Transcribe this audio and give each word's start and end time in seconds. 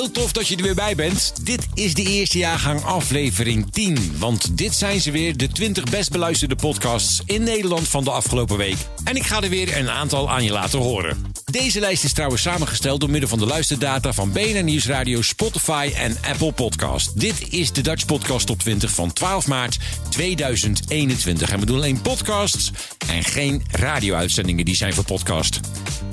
Heel 0.00 0.10
tof 0.10 0.32
dat 0.32 0.48
je 0.48 0.56
er 0.56 0.62
weer 0.62 0.74
bij 0.74 0.94
bent. 0.94 1.46
Dit 1.46 1.66
is 1.74 1.94
de 1.94 2.02
eerste 2.02 2.38
jaargang 2.38 2.84
aflevering 2.84 3.72
10. 3.72 4.18
Want 4.18 4.58
dit 4.58 4.74
zijn 4.74 5.00
ze 5.00 5.10
weer, 5.10 5.36
de 5.36 5.48
20 5.48 5.84
best 5.84 6.10
beluisterde 6.10 6.56
podcasts 6.56 7.22
in 7.26 7.42
Nederland 7.42 7.88
van 7.88 8.04
de 8.04 8.10
afgelopen 8.10 8.56
week. 8.56 8.76
En 9.04 9.16
ik 9.16 9.22
ga 9.22 9.42
er 9.42 9.48
weer 9.48 9.76
een 9.76 9.90
aantal 9.90 10.30
aan 10.30 10.44
je 10.44 10.52
laten 10.52 10.78
horen. 10.78 11.29
Deze 11.50 11.80
lijst 11.80 12.04
is 12.04 12.12
trouwens 12.12 12.42
samengesteld 12.42 13.00
door 13.00 13.10
middel 13.10 13.28
van 13.28 13.38
de 13.38 13.46
luisterdata 13.46 14.12
van 14.12 14.32
BNN 14.32 14.64
Nieuwsradio, 14.64 15.22
Spotify 15.22 15.90
en 15.96 16.16
Apple 16.28 16.52
Podcast. 16.52 17.20
Dit 17.20 17.52
is 17.52 17.72
de 17.72 17.80
Dutch 17.80 18.06
Podcast 18.06 18.46
Top 18.46 18.58
20 18.58 18.90
van 18.90 19.12
12 19.12 19.46
maart 19.46 19.78
2021. 20.08 21.50
En 21.50 21.60
we 21.60 21.66
doen 21.66 21.76
alleen 21.76 22.00
podcasts 22.00 22.70
en 23.08 23.24
geen 23.24 23.64
radio-uitzendingen 23.70 24.64
die 24.64 24.76
zijn 24.76 24.92
voor 24.92 25.04
podcast. 25.04 25.60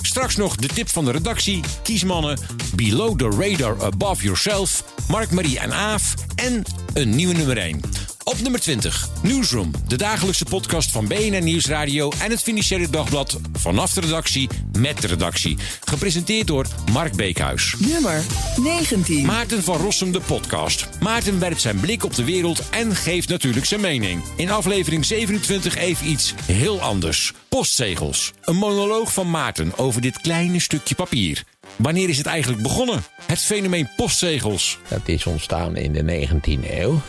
Straks 0.02 0.36
nog 0.36 0.56
de 0.56 0.68
tip 0.68 0.90
van 0.90 1.06
de 1.06 1.12
redactie, 1.12 1.62
kiesmannen, 1.84 2.40
Below 2.76 3.20
the 3.20 3.38
Radar 3.40 3.84
Above 3.84 4.24
Yourself, 4.24 4.84
Mark, 5.08 5.32
Marie 5.32 5.60
en 5.60 5.74
Aaf 5.74 6.14
en 6.36 6.64
een 6.94 7.16
nieuwe 7.16 7.34
nummer 7.34 7.58
1. 7.58 7.82
Op 8.28 8.42
nummer 8.42 8.60
20, 8.60 9.10
Newsroom, 9.24 9.72
de 9.88 9.96
dagelijkse 9.96 10.46
podcast 10.46 10.92
van 10.92 11.08
BNN 11.08 11.44
Nieuwsradio 11.44 12.12
en 12.22 12.32
het 12.32 12.42
Financiële 12.42 12.90
Dagblad 12.90 13.40
vanaf 13.54 13.94
de 13.94 14.02
redactie 14.02 14.50
met 14.78 15.02
de 15.02 15.08
redactie. 15.08 15.58
Gepresenteerd 15.86 16.48
door 16.48 16.66
Mark 16.92 17.16
Beekhuis. 17.16 17.76
Nummer 17.80 18.24
19. 18.58 19.26
Maarten 19.26 19.64
van 19.64 19.78
Rossum, 19.78 20.12
de 20.12 20.22
podcast. 20.22 20.90
Maarten 21.00 21.40
werpt 21.40 21.62
zijn 21.62 21.80
blik 21.80 22.04
op 22.04 22.16
de 22.16 22.24
wereld 22.24 22.70
en 22.70 22.96
geeft 22.96 23.30
natuurlijk 23.30 23.66
zijn 23.66 23.82
mening. 23.82 24.24
In 24.36 24.52
aflevering 24.52 25.06
27 25.06 25.76
even 25.76 26.10
iets 26.10 26.34
heel 26.46 26.82
anders. 26.82 27.34
Postzegels. 27.50 28.34
Een 28.42 28.56
monoloog 28.56 29.14
van 29.14 29.30
Maarten 29.30 29.78
over 29.78 30.02
dit 30.02 30.22
kleine 30.22 30.60
stukje 30.60 30.96
papier. 30.96 31.44
Wanneer 31.76 32.10
is 32.10 32.18
het 32.18 32.26
eigenlijk 32.26 32.64
begonnen? 32.64 33.04
Het 33.26 33.42
fenomeen 33.42 33.90
postzegels. 33.96 34.80
Dat 34.88 35.02
is 35.06 35.26
ontstaan 35.26 35.76
in 35.76 35.94
de 35.94 36.28
19e 36.28 36.70
eeuw. 36.70 37.02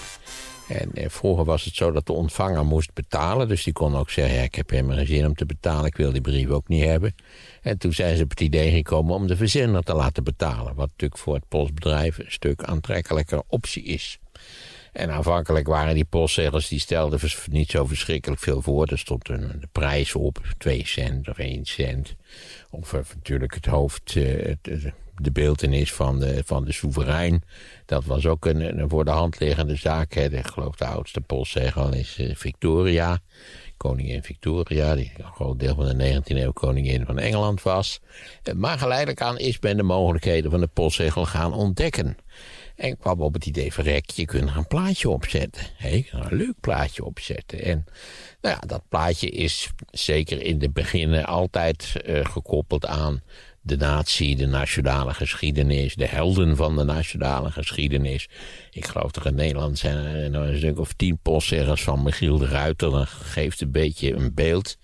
En 0.69 0.93
eh, 0.93 1.09
vroeger 1.09 1.45
was 1.45 1.65
het 1.65 1.75
zo 1.75 1.91
dat 1.91 2.07
de 2.07 2.13
ontvanger 2.13 2.65
moest 2.65 2.95
betalen. 2.95 3.49
Dus 3.49 3.65
die 3.65 3.73
kon 3.73 3.97
ook 3.97 4.11
zeggen, 4.11 4.37
ja, 4.37 4.43
ik 4.43 4.55
heb 4.55 4.71
helemaal 4.71 4.97
geen 4.97 5.07
zin 5.07 5.27
om 5.27 5.35
te 5.35 5.47
betalen. 5.47 5.87
Ik 5.87 5.97
wil 5.97 6.13
die 6.13 6.21
brief 6.21 6.49
ook 6.49 6.69
niet 6.69 6.85
hebben. 6.85 7.15
En 7.63 7.79
toen 7.79 7.93
zijn 7.93 8.17
ze 8.17 8.23
op 8.23 8.31
het 8.31 8.41
idee 8.41 8.71
gekomen 8.71 9.15
om 9.15 9.27
de 9.27 9.37
verzender 9.37 9.83
te 9.83 9.95
laten 9.95 10.25
betalen. 10.25 10.75
Wat 10.75 10.89
natuurlijk 10.89 11.21
voor 11.21 11.35
het 11.35 11.49
postbedrijf 11.49 12.19
een 12.19 12.25
stuk 12.29 12.63
aantrekkelijker 12.63 13.43
optie 13.47 13.83
is. 13.83 14.19
En 14.93 15.11
aanvankelijk 15.11 15.67
waren 15.67 15.95
die 15.95 16.05
postzegels, 16.05 16.69
die 16.69 16.81
stelden 16.81 17.21
niet 17.51 17.71
zo 17.71 17.87
verschrikkelijk 17.87 18.41
veel 18.41 18.63
voor. 18.63 18.87
Er 18.87 18.99
stond 18.99 19.29
een, 19.29 19.63
prijs 19.73 20.15
op, 20.15 20.41
2 20.59 20.87
cent 20.87 21.29
of 21.29 21.39
1 21.39 21.65
cent. 21.65 22.15
Of 22.71 22.93
uh, 22.93 23.01
natuurlijk 23.15 23.55
het 23.55 23.67
hoofd, 23.67 24.15
het, 24.15 24.93
de 25.21 25.31
beeldenis 25.31 25.93
van 25.93 26.19
de, 26.19 26.43
van 26.45 26.65
de 26.65 26.73
soeverein. 26.73 27.43
Dat 27.87 28.05
was 28.05 28.27
ook 28.27 28.45
een, 28.45 28.79
een 28.79 28.89
voor 28.89 29.05
de 29.05 29.11
hand 29.11 29.41
liggende 29.41 29.77
zaak. 29.77 30.13
Hè. 30.13 30.25
Ik 30.25 30.47
geloof 30.47 30.77
de 30.77 30.87
oudste 30.87 31.21
postzegel 31.21 31.93
is 31.93 32.19
uh, 32.19 32.35
Victoria. 32.35 33.19
Koningin 33.77 34.23
Victoria, 34.23 34.95
die 34.95 35.13
een 35.17 35.33
groot 35.33 35.59
deel 35.59 35.75
van 35.75 35.99
de 35.99 36.23
19e 36.23 36.37
eeuw 36.37 36.53
koningin 36.53 37.05
van 37.07 37.19
Engeland 37.19 37.63
was. 37.63 38.01
Maar 38.57 38.79
geleidelijk 38.79 39.21
aan 39.21 39.39
is 39.39 39.61
men 39.61 39.77
de 39.77 39.83
mogelijkheden 39.83 40.51
van 40.51 40.61
de 40.61 40.67
postzegel 40.67 41.27
gaan 41.27 41.53
ontdekken. 41.53 42.17
En 42.77 42.99
kwam 42.99 43.21
op 43.21 43.35
het 43.35 43.47
idee 43.47 43.73
van, 43.73 43.85
rek, 43.85 44.11
je 44.11 44.25
kunt 44.25 44.51
er 44.51 44.57
een 44.57 44.67
plaatje 44.67 45.09
opzetten. 45.09 45.63
Hey, 45.77 46.09
een 46.11 46.37
leuk 46.37 46.61
plaatje 46.61 47.05
opzetten. 47.05 47.63
En 47.63 47.85
nou 48.41 48.55
ja, 48.61 48.67
dat 48.67 48.83
plaatje 48.89 49.31
is 49.31 49.71
zeker 49.91 50.43
in 50.43 50.59
de 50.59 50.71
beginnen 50.71 51.25
altijd 51.25 51.93
uh, 52.07 52.25
gekoppeld 52.25 52.87
aan 52.87 53.23
de 53.69 53.77
natie, 53.77 54.37
de 54.37 54.47
nationale 54.47 55.15
geschiedenis, 55.15 55.95
de 55.95 56.07
helden 56.07 56.57
van 56.57 56.77
de 56.77 56.85
nationale 56.85 57.51
geschiedenis. 57.51 58.29
Ik 58.71 58.87
geloof 58.87 59.11
dat 59.11 59.27
in 59.27 59.35
Nederland 59.35 59.79
zijn 59.79 59.97
er 59.97 60.35
een 60.35 60.57
stuk 60.59 60.79
of 60.79 60.93
tien 60.93 61.19
postzeggers 61.23 61.83
van 61.83 62.03
Michiel 62.03 62.39
de 62.39 62.47
Ruiter. 62.47 62.91
Dat 62.91 63.09
geeft 63.09 63.61
een 63.61 63.71
beetje 63.71 64.15
een 64.15 64.35
beeld. 64.35 64.79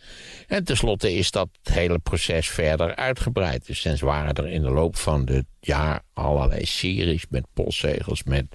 En 0.46 0.64
tenslotte 0.64 1.14
is 1.14 1.30
dat 1.30 1.48
hele 1.62 1.98
proces 1.98 2.48
verder 2.48 2.96
uitgebreid. 2.96 3.66
Dus 3.66 3.80
sinds 3.80 4.00
waren 4.00 4.34
er 4.34 4.48
in 4.48 4.62
de 4.62 4.70
loop 4.70 4.96
van 4.96 5.28
het 5.28 5.46
jaar 5.60 6.02
allerlei 6.12 6.64
series 6.64 7.24
met 7.28 7.46
postzegels, 7.54 8.22
met 8.22 8.46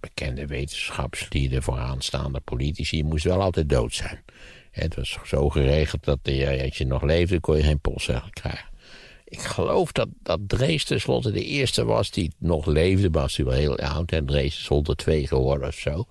bekende 0.00 0.46
wetenschapslieden, 0.46 1.62
vooraanstaande 1.62 2.40
politici. 2.40 3.02
moest 3.02 3.24
wel 3.24 3.42
altijd 3.42 3.68
dood 3.68 3.94
zijn. 3.94 4.24
Het 4.70 4.94
was 4.94 5.18
zo 5.24 5.48
geregeld 5.48 6.04
dat 6.04 6.18
als 6.62 6.78
je 6.78 6.86
nog 6.86 7.02
leefde, 7.02 7.40
kon 7.40 7.56
je 7.56 7.62
geen 7.62 7.80
postzegel 7.80 8.30
krijgen. 8.30 8.74
Ik 9.28 9.40
geloof 9.40 9.92
dat, 9.92 10.08
dat 10.22 10.40
Drees 10.46 10.84
tenslotte 10.84 11.30
de 11.30 11.44
eerste 11.44 11.84
was 11.84 12.10
die 12.10 12.32
nog 12.38 12.66
leefde. 12.66 13.10
Maar 13.10 13.22
was 13.22 13.36
hij 13.36 13.46
wel 13.46 13.54
heel 13.54 13.78
oud. 13.78 14.12
En 14.12 14.26
Drees 14.26 14.58
is 14.58 14.66
102 14.66 15.26
geworden 15.26 15.68
of 15.68 15.74
zo. 15.74 16.06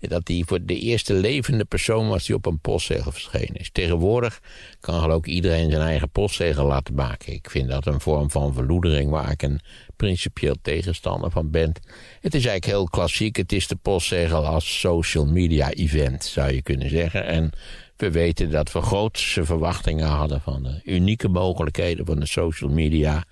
Dat 0.00 0.28
hij 0.28 0.42
voor 0.46 0.64
de 0.64 0.78
eerste 0.78 1.14
levende 1.14 1.64
persoon 1.64 2.08
was 2.08 2.26
die 2.26 2.34
op 2.34 2.46
een 2.46 2.60
postzegel 2.60 3.12
verschenen 3.12 3.54
is. 3.54 3.70
Tegenwoordig 3.72 4.40
kan 4.80 5.00
geloof 5.00 5.18
ik 5.18 5.26
iedereen 5.26 5.70
zijn 5.70 5.82
eigen 5.82 6.10
postzegel 6.10 6.66
laten 6.66 6.94
maken. 6.94 7.32
Ik 7.32 7.50
vind 7.50 7.68
dat 7.68 7.86
een 7.86 8.00
vorm 8.00 8.30
van 8.30 8.54
verloedering 8.54 9.10
waar 9.10 9.30
ik 9.30 9.42
een 9.42 9.60
principieel 9.96 10.56
tegenstander 10.62 11.30
van 11.30 11.50
ben. 11.50 11.72
Het 12.20 12.34
is 12.34 12.46
eigenlijk 12.46 12.64
heel 12.64 12.88
klassiek. 12.88 13.36
Het 13.36 13.52
is 13.52 13.66
de 13.66 13.76
postzegel 13.76 14.46
als 14.46 14.80
social 14.80 15.26
media 15.26 15.70
event 15.70 16.24
zou 16.24 16.52
je 16.52 16.62
kunnen 16.62 16.90
zeggen. 16.90 17.24
En 17.24 17.52
we 18.00 18.10
weten 18.10 18.50
dat 18.50 18.72
we 18.72 18.82
grootste 18.82 19.44
verwachtingen 19.44 20.06
hadden 20.08 20.40
van 20.40 20.62
de 20.62 20.80
unieke 20.84 21.28
mogelijkheden 21.28 22.06
van 22.06 22.20
de 22.20 22.26
social 22.26 22.70
media. 22.70 23.24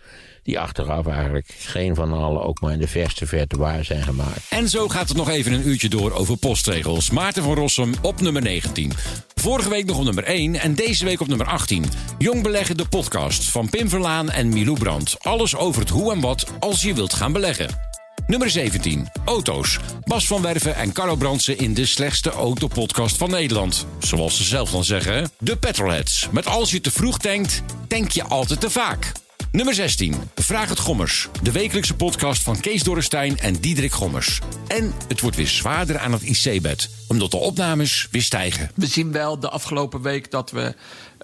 Die 0.42 0.58
achteraf 0.58 1.06
eigenlijk 1.06 1.54
geen 1.58 1.94
van 1.94 2.12
allen 2.12 2.42
ook 2.42 2.60
maar 2.60 2.72
in 2.72 2.78
de 2.78 2.88
verste 2.88 3.26
verte 3.26 3.58
waar 3.58 3.84
zijn 3.84 4.02
gemaakt. 4.02 4.46
En 4.50 4.68
zo 4.68 4.88
gaat 4.88 5.08
het 5.08 5.16
nog 5.16 5.28
even 5.28 5.52
een 5.52 5.68
uurtje 5.68 5.88
door 5.88 6.12
over 6.12 6.36
postregels. 6.36 7.10
Maarten 7.10 7.42
van 7.42 7.54
Rossum 7.54 7.94
op 8.02 8.20
nummer 8.20 8.42
19. 8.42 8.92
Vorige 9.34 9.68
week 9.68 9.84
nog 9.84 9.98
op 9.98 10.04
nummer 10.04 10.24
1 10.24 10.54
en 10.54 10.74
deze 10.74 11.04
week 11.04 11.20
op 11.20 11.28
nummer 11.28 11.46
18. 11.46 11.84
Jong 12.18 12.42
beleggen 12.42 12.76
de 12.76 12.88
podcast 12.88 13.44
van 13.44 13.70
Pim 13.70 13.88
Verlaan 13.88 14.30
en 14.30 14.48
Milou 14.48 14.78
Brandt. 14.78 15.16
Alles 15.20 15.56
over 15.56 15.80
het 15.80 15.90
hoe 15.90 16.12
en 16.12 16.20
wat 16.20 16.46
als 16.58 16.82
je 16.82 16.94
wilt 16.94 17.14
gaan 17.14 17.32
beleggen. 17.32 17.86
Nummer 18.26 18.50
17. 18.50 19.08
Auto's. 19.24 19.78
Bas 20.04 20.26
van 20.26 20.42
Werven 20.42 20.76
en 20.76 20.92
Carlo 20.92 21.16
Brandsen 21.16 21.58
in 21.58 21.74
de 21.74 21.86
slechtste 21.86 22.30
autopodcast 22.30 23.16
van 23.16 23.30
Nederland. 23.30 23.86
Zoals 23.98 24.36
ze 24.36 24.44
zelf 24.44 24.70
dan 24.70 24.84
zeggen. 24.84 25.30
De 25.38 25.56
Petrolheads. 25.56 26.28
Met 26.32 26.46
als 26.46 26.70
je 26.70 26.80
te 26.80 26.90
vroeg 26.90 27.18
tankt, 27.18 27.62
tank 27.88 28.10
je 28.10 28.24
altijd 28.24 28.60
te 28.60 28.70
vaak. 28.70 29.12
Nummer 29.52 29.74
16. 29.74 30.14
Vraag 30.34 30.68
het 30.68 30.78
Gommers. 30.78 31.28
De 31.42 31.52
wekelijkse 31.52 31.94
podcast 31.94 32.42
van 32.42 32.60
Kees 32.60 32.82
Dorrestein 32.82 33.38
en 33.38 33.54
Diederik 33.54 33.92
Gommers. 33.92 34.40
En 34.66 34.92
het 35.08 35.20
wordt 35.20 35.36
weer 35.36 35.48
zwaarder 35.48 35.98
aan 35.98 36.12
het 36.12 36.22
IC-bed. 36.22 36.90
Omdat 37.08 37.30
de 37.30 37.36
opnames 37.36 38.08
weer 38.10 38.22
stijgen. 38.22 38.70
We 38.74 38.86
zien 38.86 39.12
wel 39.12 39.40
de 39.40 39.48
afgelopen 39.48 40.02
week 40.02 40.30
dat 40.30 40.50
we 40.50 40.74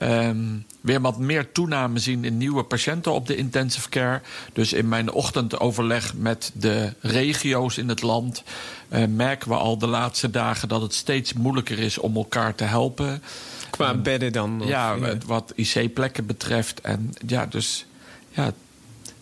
um, 0.03 0.67
weer 0.83 1.01
wat 1.01 1.19
meer 1.19 1.53
toename 1.53 1.99
zien 1.99 2.25
in 2.25 2.37
nieuwe 2.37 2.63
patiënten 2.63 3.13
op 3.13 3.27
de 3.27 3.37
intensive 3.37 3.89
care. 3.89 4.21
Dus 4.53 4.73
in 4.73 4.89
mijn 4.89 5.13
ochtendoverleg 5.13 6.15
met 6.15 6.51
de 6.55 6.93
regio's 7.01 7.77
in 7.77 7.89
het 7.89 8.03
land 8.03 8.43
uh, 8.89 9.05
merken 9.07 9.49
we 9.49 9.55
al 9.55 9.79
de 9.79 9.87
laatste 9.87 10.31
dagen 10.31 10.69
dat 10.69 10.83
het 10.83 10.95
steeds 10.95 11.33
moeilijker 11.33 11.79
is 11.79 11.99
om 11.99 12.17
elkaar 12.17 12.55
te 12.55 12.65
helpen. 12.65 13.23
Qua 13.71 13.95
bedden 13.95 14.33
dan? 14.33 14.63
Of, 14.63 14.69
ja, 14.69 14.97
wat 15.27 15.53
IC-plekken 15.55 16.27
betreft. 16.27 16.81
En 16.81 17.15
ja, 17.27 17.47
dus 17.47 17.87
ja, 18.31 18.53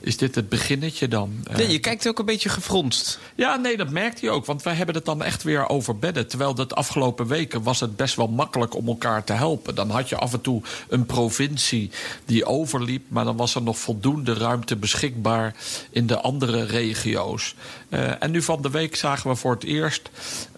is 0.01 0.17
dit 0.17 0.35
het 0.35 0.49
beginnetje 0.49 1.09
dan? 1.09 1.33
Nee, 1.57 1.71
je 1.71 1.79
kijkt 1.79 2.09
ook 2.09 2.19
een 2.19 2.25
beetje 2.25 2.49
gefronst. 2.49 3.19
Ja, 3.35 3.57
nee, 3.57 3.77
dat 3.77 3.91
merkt 3.91 4.21
hij 4.21 4.31
ook. 4.31 4.47
Want 4.47 4.63
wij 4.63 4.75
hebben 4.75 4.95
het 4.95 5.05
dan 5.05 5.23
echt 5.23 5.43
weer 5.43 5.69
over 5.69 5.99
bedden. 5.99 6.27
Terwijl 6.29 6.55
de 6.55 6.69
afgelopen 6.69 7.27
weken 7.27 7.63
was 7.63 7.81
het 7.81 7.97
best 7.97 8.15
wel 8.15 8.29
makkelijk 8.29 8.75
om 8.75 8.89
elkaar 8.89 9.25
te 9.25 9.33
helpen. 9.33 9.75
Dan 9.75 9.91
had 9.91 10.09
je 10.09 10.17
af 10.17 10.33
en 10.33 10.41
toe 10.41 10.63
een 10.89 11.07
provincie 11.07 11.91
die 12.25 12.45
overliep. 12.45 13.03
Maar 13.09 13.25
dan 13.25 13.37
was 13.37 13.55
er 13.55 13.63
nog 13.63 13.79
voldoende 13.79 14.35
ruimte 14.35 14.77
beschikbaar 14.77 15.55
in 15.91 16.07
de 16.07 16.21
andere 16.21 16.65
regio's. 16.65 17.55
Uh, 17.89 18.23
en 18.23 18.31
nu 18.31 18.43
van 18.43 18.63
de 18.63 18.71
week 18.71 18.97
zagen 18.97 19.31
we 19.31 19.37
voor 19.37 19.53
het 19.53 19.65
eerst 19.65 20.11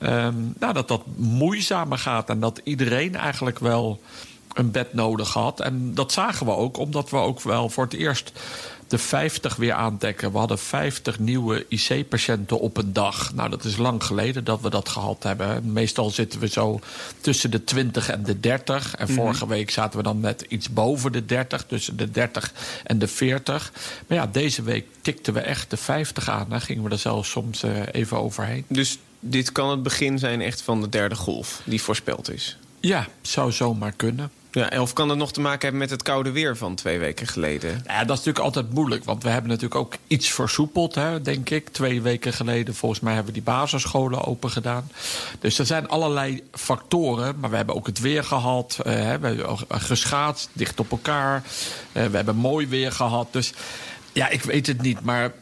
um, 0.03 0.55
nou, 0.59 0.73
dat 0.73 0.89
dat 0.89 1.03
moeizamer 1.17 1.99
gaat. 1.99 2.29
En 2.29 2.41
dat 2.41 2.61
iedereen 2.65 3.17
eigenlijk 3.17 3.59
wel 3.59 4.01
een 4.55 4.71
bed 4.71 4.95
nodig 4.95 5.33
had. 5.33 5.61
En 5.61 5.95
dat 5.95 6.13
zagen 6.13 6.47
we 6.47 6.53
ook, 6.53 6.79
omdat 6.79 7.11
we 7.11 7.17
ook 7.17 7.43
wel 7.43 7.69
voor 7.69 7.85
het 7.85 7.93
eerst 7.93 8.33
de 8.93 8.99
50 8.99 9.57
weer 9.57 9.73
aandekken. 9.73 10.33
We 10.33 10.39
hadden 10.39 10.59
50 10.59 11.19
nieuwe 11.19 11.67
IC-patiënten 11.69 12.61
op 12.61 12.77
een 12.77 12.93
dag. 12.93 13.35
Nou, 13.35 13.51
dat 13.51 13.65
is 13.65 13.77
lang 13.77 14.05
geleden 14.05 14.45
dat 14.45 14.61
we 14.61 14.71
dat 14.71 14.89
gehad 14.89 15.23
hebben. 15.23 15.73
Meestal 15.73 16.11
zitten 16.11 16.41
we 16.41 16.49
zo 16.49 16.81
tussen 17.21 17.51
de 17.51 17.65
20 17.65 18.09
en 18.09 18.23
de 18.23 18.41
30. 18.41 18.95
En 18.95 19.09
vorige 19.09 19.47
week 19.47 19.71
zaten 19.71 19.99
we 19.99 20.05
dan 20.05 20.21
net 20.21 20.45
iets 20.49 20.73
boven 20.73 21.13
de 21.13 21.25
30, 21.25 21.65
tussen 21.67 21.97
de 21.97 22.11
30 22.11 22.53
en 22.85 22.99
de 22.99 23.09
40. 23.09 23.73
Maar 24.07 24.19
ja, 24.19 24.27
deze 24.27 24.63
week 24.63 24.87
tikten 25.01 25.35
we 25.35 25.41
echt 25.41 25.71
de 25.71 25.77
50 25.77 26.29
aan. 26.29 26.47
Daar 26.49 26.61
gingen 26.61 26.85
we 26.85 26.91
er 26.91 26.99
zelfs 26.99 27.31
soms 27.31 27.63
eh, 27.63 27.71
even 27.93 28.17
overheen. 28.19 28.65
Dus 28.69 28.99
dit 29.21 29.53
kan 29.53 29.71
het 29.71 29.83
begin 29.83 30.19
zijn 30.19 30.41
echt 30.41 30.63
van 30.63 30.81
de 30.81 30.89
derde 30.89 31.15
golf 31.15 31.63
die 31.65 31.83
voorspeld 31.83 32.31
is. 32.31 32.59
Ja, 32.81 33.07
zou 33.23 33.53
zomaar 33.53 33.93
kunnen. 33.93 34.31
Ja, 34.53 34.81
of 34.81 34.93
kan 34.93 35.09
het 35.09 35.19
nog 35.19 35.33
te 35.33 35.41
maken 35.41 35.61
hebben 35.61 35.79
met 35.81 35.91
het 35.91 36.03
koude 36.03 36.31
weer 36.31 36.57
van 36.57 36.75
twee 36.75 36.99
weken 36.99 37.27
geleden? 37.27 37.71
Ja, 37.87 37.99
dat 37.99 38.19
is 38.19 38.25
natuurlijk 38.25 38.45
altijd 38.45 38.73
moeilijk. 38.73 39.05
Want 39.05 39.23
we 39.23 39.29
hebben 39.29 39.51
natuurlijk 39.51 39.81
ook 39.81 39.95
iets 40.07 40.31
versoepeld, 40.31 40.95
hè, 40.95 41.23
denk 41.23 41.51
ik. 41.51 41.69
Twee 41.69 42.03
weken 42.03 42.33
geleden, 42.33 42.75
volgens 42.75 43.01
mij, 43.01 43.15
hebben 43.15 43.33
we 43.35 43.41
die 43.41 43.53
basisscholen 43.53 44.25
open 44.25 44.51
gedaan. 44.51 44.91
Dus 45.41 45.59
er 45.59 45.67
zijn 45.67 45.89
allerlei 45.89 46.43
factoren. 46.53 47.41
Maar 47.41 47.51
we 47.51 47.57
hebben 47.57 47.75
ook 47.75 47.87
het 47.87 48.01
weer 48.01 48.25
gehad. 48.25 48.79
eh, 48.79 48.85
we 48.85 48.91
hebben 48.91 49.49
ook 49.49 49.61
geschaatst, 49.69 50.49
dicht 50.53 50.81
op 50.81 50.91
elkaar. 50.91 51.43
Eh, 51.93 52.07
we 52.07 52.17
hebben 52.17 52.37
mooi 52.37 52.67
weer 52.69 52.93
gehad. 52.93 53.27
Dus 53.31 53.53
ja, 54.13 54.29
ik 54.29 54.43
weet 54.43 54.67
het 54.67 54.83
niet. 54.83 55.01
Maar 55.01 55.33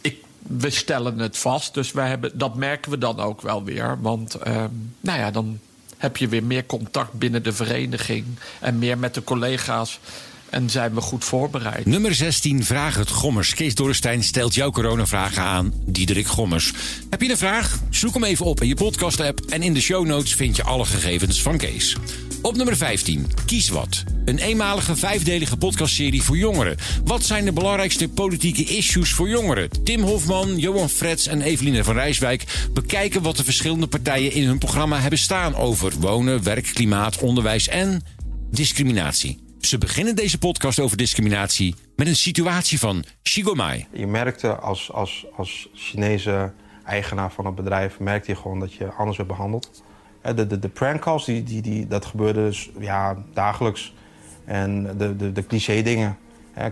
ik, 0.00 0.16
we 0.38 0.70
stellen 0.70 1.18
het 1.18 1.38
vast. 1.38 1.74
Dus 1.74 1.92
wij 1.92 2.08
hebben, 2.08 2.38
dat 2.38 2.54
merken 2.54 2.90
we 2.90 2.98
dan 2.98 3.20
ook 3.20 3.40
wel 3.42 3.64
weer. 3.64 3.98
Want 4.00 4.34
ehm, 4.34 4.68
nou 5.00 5.18
ja, 5.18 5.30
dan 5.30 5.58
heb 6.00 6.16
je 6.16 6.28
weer 6.28 6.44
meer 6.44 6.66
contact 6.66 7.12
binnen 7.12 7.42
de 7.42 7.52
vereniging. 7.52 8.24
En 8.60 8.78
meer 8.78 8.98
met 8.98 9.14
de 9.14 9.24
collega's. 9.24 10.00
En 10.50 10.70
zijn 10.70 10.94
we 10.94 11.00
goed 11.00 11.24
voorbereid. 11.24 11.86
Nummer 11.86 12.14
16, 12.14 12.64
Vraag 12.64 12.96
het 12.96 13.10
Gommers. 13.10 13.54
Kees 13.54 13.74
Dorrestein 13.74 14.22
stelt 14.22 14.54
jouw 14.54 14.70
coronavragen 14.70 15.42
aan 15.42 15.72
Diederik 15.86 16.26
Gommers. 16.26 16.72
Heb 17.10 17.22
je 17.22 17.30
een 17.30 17.36
vraag? 17.36 17.78
Zoek 17.90 18.14
hem 18.14 18.24
even 18.24 18.46
op 18.46 18.60
in 18.60 18.68
je 18.68 18.74
podcast-app... 18.74 19.40
en 19.40 19.62
in 19.62 19.74
de 19.74 19.80
show 19.80 20.06
notes 20.06 20.34
vind 20.34 20.56
je 20.56 20.62
alle 20.62 20.84
gegevens 20.84 21.42
van 21.42 21.56
Kees. 21.56 21.96
Op 22.42 22.56
nummer 22.56 22.76
15, 22.76 23.26
Kies 23.46 23.68
Wat. 23.68 24.04
Een 24.24 24.38
eenmalige 24.38 24.96
vijfdelige 24.96 25.56
podcastserie 25.56 26.22
voor 26.22 26.36
jongeren. 26.36 26.76
Wat 27.04 27.22
zijn 27.22 27.44
de 27.44 27.52
belangrijkste 27.52 28.08
politieke 28.08 28.64
issues 28.64 29.12
voor 29.12 29.28
jongeren? 29.28 29.84
Tim 29.84 30.00
Hofman, 30.00 30.58
Johan 30.58 30.88
Frets 30.88 31.26
en 31.26 31.42
Eveline 31.42 31.84
van 31.84 31.94
Rijswijk... 31.94 32.68
bekijken 32.72 33.22
wat 33.22 33.36
de 33.36 33.44
verschillende 33.44 33.86
partijen 33.86 34.32
in 34.32 34.46
hun 34.46 34.58
programma 34.58 34.98
hebben 35.00 35.18
staan... 35.18 35.54
over 35.54 35.92
wonen, 35.98 36.42
werk, 36.42 36.70
klimaat, 36.74 37.18
onderwijs 37.18 37.68
en 37.68 38.02
discriminatie. 38.50 39.38
Ze 39.60 39.78
beginnen 39.78 40.16
deze 40.16 40.38
podcast 40.38 40.80
over 40.80 40.96
discriminatie 40.96 41.74
met 41.96 42.06
een 42.06 42.16
situatie 42.16 42.78
van 42.78 43.04
Shigomai. 43.22 43.86
Je 43.92 44.06
merkte 44.06 44.56
als, 44.56 44.92
als, 44.92 45.26
als 45.36 45.68
Chinese 45.74 46.52
eigenaar 46.84 47.32
van 47.32 47.46
het 47.46 47.54
bedrijf... 47.54 47.98
merkte 47.98 48.30
je 48.30 48.36
gewoon 48.36 48.60
dat 48.60 48.72
je 48.72 48.92
anders 48.92 49.16
werd 49.16 49.28
behandeld. 49.28 49.82
De, 50.22 50.46
de, 50.46 50.58
de 50.58 50.68
prank 50.68 51.00
calls, 51.00 51.24
die, 51.24 51.62
die, 51.62 51.86
dat 51.86 52.04
gebeurde 52.04 52.44
dus, 52.44 52.70
ja, 52.78 53.16
dagelijks. 53.32 53.94
En 54.44 54.96
de, 54.96 55.16
de, 55.16 55.32
de 55.32 55.46
cliché 55.46 55.82
dingen. 55.82 56.18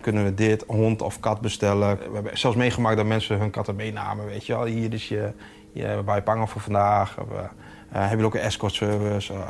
Kunnen 0.01 0.25
we 0.25 0.35
dit, 0.35 0.65
hond 0.67 1.03
of 1.03 1.21
kat 1.21 1.41
bestellen? 1.41 1.99
We 1.99 2.15
hebben 2.15 2.39
zelfs 2.39 2.57
meegemaakt 2.57 2.97
dat 2.97 3.07
mensen 3.07 3.39
hun 3.39 3.51
katten 3.51 3.77
meenamen. 3.77 4.27
Weet 4.27 4.47
je 4.47 4.67
hier 4.67 4.93
is 4.93 5.09
je, 5.09 5.33
je 5.73 6.03
bijpangen 6.05 6.49
voor 6.49 6.61
vandaag. 6.61 7.19
Of, 7.21 7.31
eh, 7.31 7.39
eh, 7.39 7.49
hebben 7.89 8.11
jullie 8.11 8.25
ook 8.25 8.35
een 8.35 8.41
escort 8.41 8.75
service? 8.75 9.33
Eh, 9.33 9.41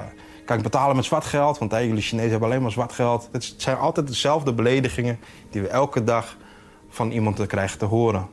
kan 0.44 0.56
ik 0.56 0.62
betalen 0.62 0.96
met 0.96 1.04
zwart 1.04 1.24
geld? 1.24 1.58
Want 1.58 1.72
jullie 1.72 2.02
Chinezen 2.02 2.30
hebben 2.30 2.48
alleen 2.48 2.62
maar 2.62 2.70
zwart 2.70 2.92
geld. 2.92 3.28
Het 3.32 3.54
zijn 3.56 3.76
altijd 3.76 4.06
dezelfde 4.06 4.52
beledigingen 4.52 5.18
die 5.50 5.62
we 5.62 5.68
elke 5.68 6.04
dag 6.04 6.36
van 6.88 7.10
iemand 7.10 7.46
krijgen 7.46 7.78
te 7.78 7.84
horen. 7.84 8.26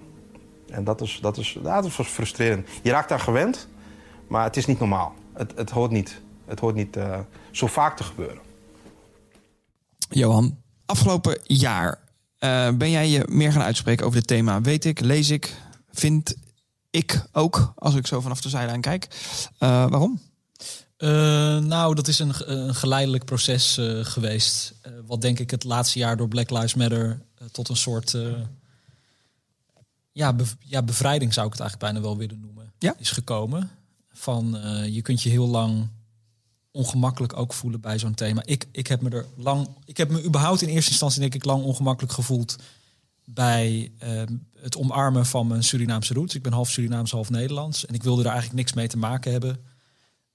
En 0.70 0.84
dat 0.84 1.02
is, 1.02 1.20
dat 1.22 1.38
is, 1.38 1.58
dat 1.62 1.86
is 1.86 1.94
frustrerend. 1.94 2.68
Je 2.82 2.92
raakt 2.92 3.10
daar 3.10 3.20
gewend, 3.20 3.68
maar 4.28 4.44
het 4.44 4.58
is 4.58 4.66
niet 4.66 4.80
normaal. 4.80 5.14
Het, 5.38 5.54
het 5.56 5.70
hoort 5.70 5.92
niet, 5.92 6.22
het 6.46 6.60
hoort 6.60 6.76
niet 6.76 6.96
eh, 6.96 7.20
zo 7.52 7.68
vaak 7.68 7.98
te 7.98 8.04
gebeuren. 8.04 8.40
Johan, 10.10 10.58
afgelopen 10.86 11.40
jaar 11.44 12.00
eh, 12.38 12.70
ben 12.72 12.90
jij 12.90 13.10
je 13.10 13.24
meer 13.30 13.52
gaan 13.52 13.62
uitspreken 13.62 14.06
over 14.06 14.18
dit 14.20 14.28
thema. 14.28 14.62
Weet 14.62 14.86
ik, 14.86 15.00
lees 15.00 15.30
ik, 15.30 15.56
vind 15.92 16.36
ik 16.90 17.26
ook, 17.32 17.74
als 17.76 17.96
ik 17.96 18.08
zo 18.08 18.22
vanaf 18.22 18.42
de 18.42 18.50
zijlijn 18.50 18.82
kijk. 18.82 19.08
Eh, 19.58 19.70
waarom? 19.90 20.22
Eh, 20.98 21.10
nou, 21.58 21.96
dat 21.96 22.08
is 22.08 22.20
een, 22.20 22.34
een 22.52 22.76
geleidelijk 22.76 23.26
proces 23.26 23.78
eh, 23.78 24.00
geweest. 24.06 24.74
Eh, 24.82 24.92
wat 25.06 25.22
denk 25.22 25.40
ik 25.40 25.52
het 25.52 25.64
laatste 25.64 26.00
jaar 26.00 26.18
door 26.18 26.28
Black 26.28 26.50
Lives 26.50 26.74
Matter 26.76 27.22
tot 27.52 27.70
een 27.70 27.76
soort 27.78 28.14
eh, 28.14 28.34
ja, 30.12 30.34
bev- 30.34 30.54
ja, 30.60 30.82
bevrijding 30.84 31.34
zou 31.34 31.46
ik 31.46 31.52
het 31.52 31.62
eigenlijk 31.62 31.92
bijna 31.94 32.08
wel 32.08 32.18
willen 32.18 32.40
noemen. 32.40 32.74
Ja? 32.80 32.96
Is 32.98 33.12
gekomen. 33.12 33.72
Van 34.18 34.58
eh, 34.58 34.88
je 34.94 35.02
kunt 35.02 35.22
je 35.22 35.30
heel 35.30 35.48
lang 35.48 35.88
ongemakkelijk 36.72 37.38
ook 37.38 37.54
voelen 37.54 37.82
bij 37.82 38.00
zo'n 38.00 38.14
thema. 38.14 38.42
Ik, 38.46 38.68
ik 38.72 38.88
heb 38.88 39.02
me 39.02 39.10
er 39.10 39.26
lang, 39.36 39.68
ik 39.86 39.98
heb 39.98 40.10
me 40.10 40.24
überhaupt 40.24 40.62
in 40.62 40.70
eerste 40.70 40.92
instantie 40.92 41.20
denk 41.20 41.36
ik 41.36 41.46
lang 41.46 41.64
ongemakkelijk 41.64 42.14
gevoeld 42.14 42.56
bij 43.26 43.92
eh, 43.98 44.22
het 44.60 44.78
omarmen 44.78 45.26
van 45.26 45.48
mijn 45.48 45.64
Surinaamse 45.64 46.14
roots. 46.14 46.36
Ik 46.36 46.42
ben 46.42 46.54
half 46.54 46.70
Surinaams, 46.70 47.12
half 47.12 47.30
Nederlands. 47.30 47.86
En 47.86 47.94
ik 47.94 48.04
wilde 48.04 48.22
er 48.22 48.30
eigenlijk 48.30 48.58
niks 48.58 48.74
mee 48.74 48.88
te 48.88 48.98
maken 48.98 49.32
hebben. 49.32 49.60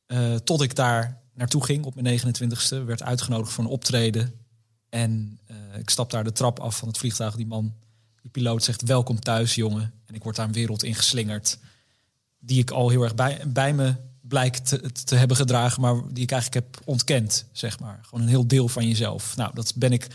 Eh, 0.06 0.34
tot 0.34 0.62
ik 0.62 0.74
daar 0.74 1.20
naartoe 1.34 1.64
ging 1.64 1.84
op 1.84 1.94
mijn 1.94 2.20
29ste. 2.20 2.84
Werd 2.84 3.02
uitgenodigd 3.02 3.52
voor 3.52 3.64
een 3.64 3.70
optreden. 3.70 4.32
En 4.88 5.38
eh, 5.46 5.56
ik 5.78 5.90
stap 5.90 6.10
daar 6.10 6.24
de 6.24 6.32
trap 6.32 6.60
af 6.60 6.76
van 6.76 6.88
het 6.88 6.98
vliegtuig. 6.98 7.36
Die 7.36 7.46
man, 7.46 7.74
die 8.22 8.30
piloot 8.30 8.64
zegt 8.64 8.82
welkom 8.82 9.20
thuis 9.20 9.54
jongen. 9.54 9.92
En 10.06 10.14
ik 10.14 10.22
word 10.22 10.36
daar 10.36 10.46
een 10.46 10.52
wereld 10.52 10.82
in 10.82 10.94
geslingerd. 10.94 11.58
Die 12.40 12.58
ik 12.58 12.70
al 12.70 12.88
heel 12.88 13.02
erg 13.02 13.14
bij, 13.14 13.40
bij 13.46 13.74
me 13.74 13.94
blijkt 14.20 14.68
te, 14.68 14.92
te 15.04 15.14
hebben 15.14 15.36
gedragen. 15.36 15.80
Maar 15.80 15.94
die 16.12 16.22
ik 16.22 16.30
eigenlijk 16.30 16.64
heb 16.64 16.82
ontkend, 16.84 17.46
zeg 17.52 17.80
maar. 17.80 18.00
Gewoon 18.02 18.24
een 18.24 18.30
heel 18.30 18.46
deel 18.46 18.68
van 18.68 18.88
jezelf. 18.88 19.36
Nou, 19.36 19.50
dat 19.54 19.72
ben 19.76 19.92
ik 19.92 20.06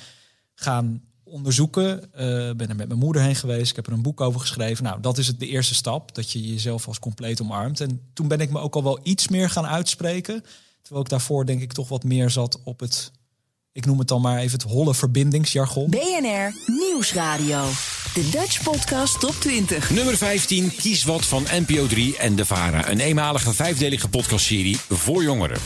gaan 0.55 1.01
onderzoeken. 1.23 2.13
Eh, 2.13 2.25
ben 2.55 2.69
er 2.69 2.75
met 2.75 2.87
mijn 2.87 2.99
moeder 2.99 3.21
heen 3.21 3.35
geweest. 3.35 3.69
Ik 3.69 3.75
heb 3.75 3.87
er 3.87 3.93
een 3.93 4.01
boek 4.01 4.21
over 4.21 4.39
geschreven. 4.39 4.83
Nou, 4.83 5.01
dat 5.01 5.17
is 5.17 5.27
het 5.27 5.39
de 5.39 5.47
eerste 5.47 5.75
stap. 5.75 6.15
Dat 6.15 6.31
je 6.31 6.47
jezelf 6.47 6.87
als 6.87 6.99
compleet 6.99 7.41
omarmt. 7.41 7.81
En 7.81 8.01
toen 8.13 8.27
ben 8.27 8.39
ik 8.39 8.51
me 8.51 8.59
ook 8.59 8.75
al 8.75 8.83
wel 8.83 8.99
iets 9.03 9.27
meer 9.27 9.49
gaan 9.49 9.65
uitspreken. 9.65 10.43
Terwijl 10.81 11.03
ik 11.03 11.09
daarvoor 11.09 11.45
denk 11.45 11.61
ik 11.61 11.73
toch 11.73 11.87
wat 11.87 12.03
meer 12.03 12.29
zat 12.29 12.59
op 12.63 12.79
het... 12.79 13.11
Ik 13.71 13.85
noem 13.85 13.99
het 13.99 14.07
dan 14.07 14.21
maar 14.21 14.37
even 14.37 14.59
het 14.59 14.69
holle 14.69 14.95
verbindingsjargon. 14.95 15.89
BNR 15.89 16.53
Nieuwsradio. 16.65 17.65
De 18.15 18.29
Dutch 18.29 18.63
Podcast 18.63 19.19
Top 19.19 19.33
20. 19.39 19.89
Nummer 19.89 20.17
15, 20.17 20.75
Kies 20.75 21.03
Wat 21.03 21.25
van 21.25 21.45
NPO 21.51 21.87
3 21.87 22.17
en 22.17 22.35
De 22.35 22.45
VARA. 22.45 22.89
Een 22.89 22.99
eenmalige 22.99 23.53
vijfdelige 23.53 24.09
podcastserie 24.09 24.77
voor 24.89 25.23
jongeren. 25.23 25.57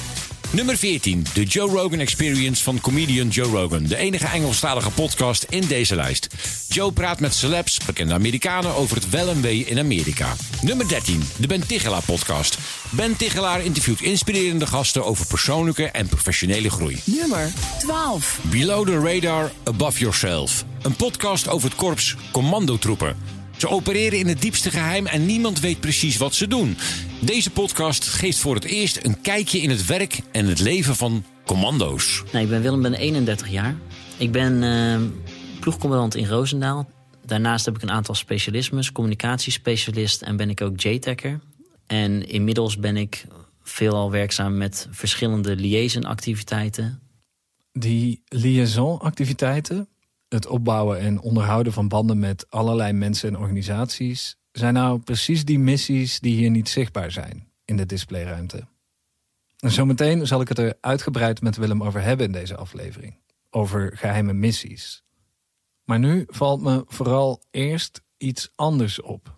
Nummer 0.52 0.78
14, 0.78 1.26
de 1.34 1.44
Joe 1.44 1.70
Rogan 1.70 2.00
Experience 2.00 2.64
van 2.64 2.82
comedian 2.82 3.28
Joe 3.28 3.52
Rogan. 3.52 3.84
De 3.84 3.96
enige 3.96 4.28
Engelstalige 4.28 4.92
podcast 4.92 5.46
in 5.50 5.68
deze 5.68 5.96
lijst. 5.96 6.28
Joe 6.68 6.92
praat 6.92 7.20
met 7.20 7.34
celebs, 7.34 7.78
bekende 7.86 8.14
Amerikanen, 8.14 8.76
over 8.76 8.96
het 8.96 9.10
wel 9.10 9.30
en 9.30 9.42
wee 9.42 9.66
in 9.66 9.80
Amerika. 9.80 10.36
Nummer 10.62 10.88
13, 10.88 11.24
de 11.38 11.48
Ben 11.48 11.68
Tichelaar 11.68 12.04
podcast. 12.06 12.58
Ben 12.90 13.16
Tichelaar 13.16 13.64
interviewt 13.64 14.02
inspirerende 14.02 14.68
gasten 14.68 15.06
over 15.06 15.26
persoonlijke 15.26 15.86
en 15.86 16.08
professionele 16.08 16.70
groei. 16.70 17.02
Nummer 17.04 17.52
12. 17.80 18.40
Below 18.42 18.88
the 18.88 19.00
Radar, 19.00 19.52
Above 19.64 20.00
Yourself. 20.00 20.66
Een 20.82 20.96
podcast 20.96 21.50
over 21.50 21.70
het 21.70 21.78
korps 21.78 22.16
Commandotroepen. 22.32 23.16
Ze 23.58 23.70
opereren 23.70 24.20
in 24.20 24.28
het 24.28 24.42
diepste 24.42 24.70
geheim 24.70 25.06
en 25.06 25.26
niemand 25.26 25.60
weet 25.60 25.80
precies 25.80 26.18
wat 26.18 26.34
ze 26.34 26.48
doen. 26.48 26.78
Deze 27.22 27.52
podcast 27.52 28.08
geeft 28.08 28.40
voor 28.40 28.56
het 28.56 28.64
eerst 28.64 29.06
een 29.06 29.22
kijkje 29.22 29.60
in 29.60 29.70
het 29.70 29.86
werk 29.86 30.20
en 30.32 30.46
het 30.46 30.60
leven 30.60 30.96
van 30.96 31.24
commando's. 31.46 32.24
Nou, 32.32 32.44
ik 32.44 32.50
ben 32.50 32.62
Willem, 32.62 32.82
ben 32.82 32.94
31 32.94 33.50
jaar. 33.50 33.76
Ik 34.18 34.32
ben 34.32 34.64
eh 34.64 35.02
ploegcommandant 35.60 36.16
in 36.16 36.28
Roosendaal. 36.28 36.90
Daarnaast 37.26 37.66
heb 37.66 37.76
ik 37.76 37.82
een 37.82 37.92
aantal 37.92 38.16
specialismes, 38.16 38.92
communicatiespecialist 38.92 40.22
en 40.22 40.38
ben 40.38 40.50
ik 40.50 40.62
ook 40.62 40.80
JTACer. 40.80 41.40
En 41.88 42.28
inmiddels 42.28 42.78
ben 42.78 42.98
ik 42.98 43.26
veelal 43.64 44.12
werkzaam 44.12 44.58
met 44.58 44.88
verschillende 44.92 45.56
liaison-activiteiten. 45.56 47.00
Die 47.72 48.22
liaison-activiteiten, 48.28 49.88
het 50.30 50.48
opbouwen 50.48 51.00
en 51.00 51.22
onderhouden 51.22 51.74
van 51.74 51.88
banden 51.88 52.20
met 52.20 52.46
allerlei 52.50 52.94
mensen 52.94 53.30
en 53.30 53.40
organisaties, 53.40 54.38
zijn 54.52 54.74
nou 54.74 55.00
precies 55.00 55.46
die 55.46 55.60
missies 55.60 56.20
die 56.20 56.36
hier 56.36 56.50
niet 56.50 56.70
zichtbaar 56.70 57.12
zijn 57.12 57.48
in 57.66 57.78
de 57.78 57.86
displayruimte. 57.86 58.68
En 59.60 59.72
zometeen 59.72 60.28
zal 60.28 60.42
ik 60.42 60.48
het 60.48 60.58
er 60.58 60.78
uitgebreid 60.82 61.42
met 61.42 61.58
Willem 61.58 61.84
over 61.84 62.02
hebben 62.02 62.26
in 62.26 62.32
deze 62.32 62.56
aflevering. 62.56 63.16
Over 63.50 63.98
geheime 63.98 64.34
missies. 64.34 65.04
Maar 65.84 66.00
nu 66.00 66.24
valt 66.28 66.62
me 66.62 66.84
vooral 66.88 67.44
eerst 67.52 68.02
iets 68.18 68.52
anders 68.56 69.02
op. 69.02 69.38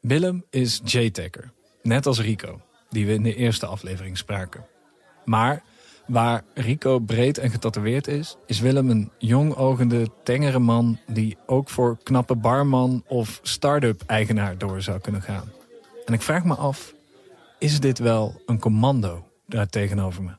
Willem 0.00 0.44
is 0.50 0.80
J-Tacker, 0.84 1.52
net 1.82 2.06
als 2.06 2.20
Rico, 2.20 2.60
die 2.90 3.06
we 3.06 3.12
in 3.12 3.22
de 3.22 3.34
eerste 3.34 3.66
aflevering 3.66 4.18
spraken. 4.18 4.66
Maar 5.24 5.62
Waar 6.06 6.44
Rico 6.54 6.98
breed 6.98 7.38
en 7.38 7.50
getatoeëerd 7.50 8.08
is, 8.08 8.36
is 8.46 8.60
Willem 8.60 8.90
een 8.90 9.10
jongogende, 9.18 10.08
tengere 10.22 10.58
man 10.58 10.98
die 11.06 11.36
ook 11.46 11.68
voor 11.68 11.98
knappe 12.02 12.36
barman 12.36 13.04
of 13.06 13.40
start-up 13.42 14.02
eigenaar 14.06 14.58
door 14.58 14.82
zou 14.82 15.00
kunnen 15.00 15.22
gaan. 15.22 15.52
En 16.04 16.12
ik 16.12 16.22
vraag 16.22 16.44
me 16.44 16.54
af, 16.54 16.94
is 17.58 17.80
dit 17.80 17.98
wel 17.98 18.42
een 18.46 18.58
commando 18.58 19.28
daar 19.46 19.68
tegenover 19.68 20.22
me? 20.22 20.32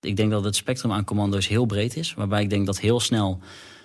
Ik 0.00 0.16
denk 0.16 0.30
dat 0.30 0.44
het 0.44 0.56
spectrum 0.56 0.92
aan 0.92 1.04
commando's 1.04 1.48
heel 1.48 1.66
breed 1.66 1.96
is. 1.96 2.14
Waarbij 2.14 2.42
ik 2.42 2.50
denk 2.50 2.66
dat 2.66 2.78
heel 2.78 3.00
snel 3.00 3.40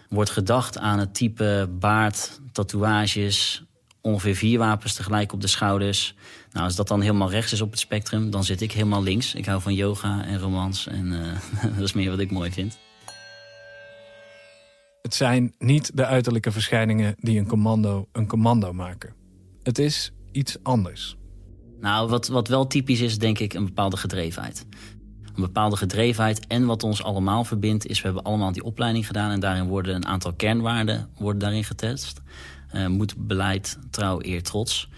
wordt 0.09 0.29
gedacht 0.29 0.77
aan 0.77 0.99
het 0.99 1.13
type 1.13 1.69
baard, 1.79 2.41
tatoeages, 2.51 3.63
ongeveer 4.05 4.35
vier 4.35 4.59
wapens 4.59 4.93
tegelijk 4.93 5.33
op 5.33 5.41
de 5.41 5.47
schouders. 5.47 6.15
Nou, 6.51 6.65
als 6.65 6.75
dat 6.75 6.87
dan 6.87 7.01
helemaal 7.01 7.29
rechts 7.29 7.51
is 7.51 7.61
op 7.61 7.71
het 7.71 7.79
spectrum, 7.79 8.29
dan 8.29 8.43
zit 8.43 8.61
ik 8.61 8.71
helemaal 8.71 9.03
links. 9.03 9.33
Ik 9.33 9.45
hou 9.45 9.61
van 9.61 9.73
yoga 9.73 10.25
en 10.25 10.39
romans 10.39 10.87
en 10.87 11.05
uh, 11.05 11.71
dat 11.77 11.83
is 11.83 11.93
meer 11.93 12.09
wat 12.09 12.19
ik 12.19 12.31
mooi 12.31 12.51
vind. 12.51 12.77
Het 15.01 15.15
zijn 15.15 15.53
niet 15.57 15.97
de 15.97 16.05
uiterlijke 16.05 16.51
verschijningen 16.51 17.15
die 17.19 17.39
een 17.39 17.47
commando 17.47 18.07
een 18.11 18.27
commando 18.27 18.73
maken. 18.73 19.13
Het 19.63 19.79
is 19.79 20.11
iets 20.31 20.57
anders. 20.63 21.15
Nou, 21.79 22.09
wat, 22.09 22.27
wat 22.27 22.47
wel 22.47 22.67
typisch 22.67 23.01
is, 23.01 23.17
denk 23.17 23.39
ik, 23.39 23.53
een 23.53 23.65
bepaalde 23.65 23.97
gedrevenheid. 23.97 24.65
Een 25.35 25.41
bepaalde 25.41 25.77
gedrevenheid 25.77 26.47
en 26.47 26.65
wat 26.65 26.83
ons 26.83 27.03
allemaal 27.03 27.43
verbindt... 27.43 27.85
is 27.85 28.01
we 28.01 28.05
hebben 28.05 28.23
allemaal 28.23 28.51
die 28.51 28.63
opleiding 28.63 29.07
gedaan... 29.07 29.31
en 29.31 29.39
daarin 29.39 29.67
worden 29.67 29.95
een 29.95 30.05
aantal 30.05 30.33
kernwaarden 30.33 31.09
worden 31.17 31.39
daarin 31.39 31.63
getest. 31.63 32.21
Uh, 32.75 32.87
moed, 32.87 33.15
beleid, 33.17 33.77
trouw, 33.89 34.21
eer, 34.21 34.43
trots 34.43 34.89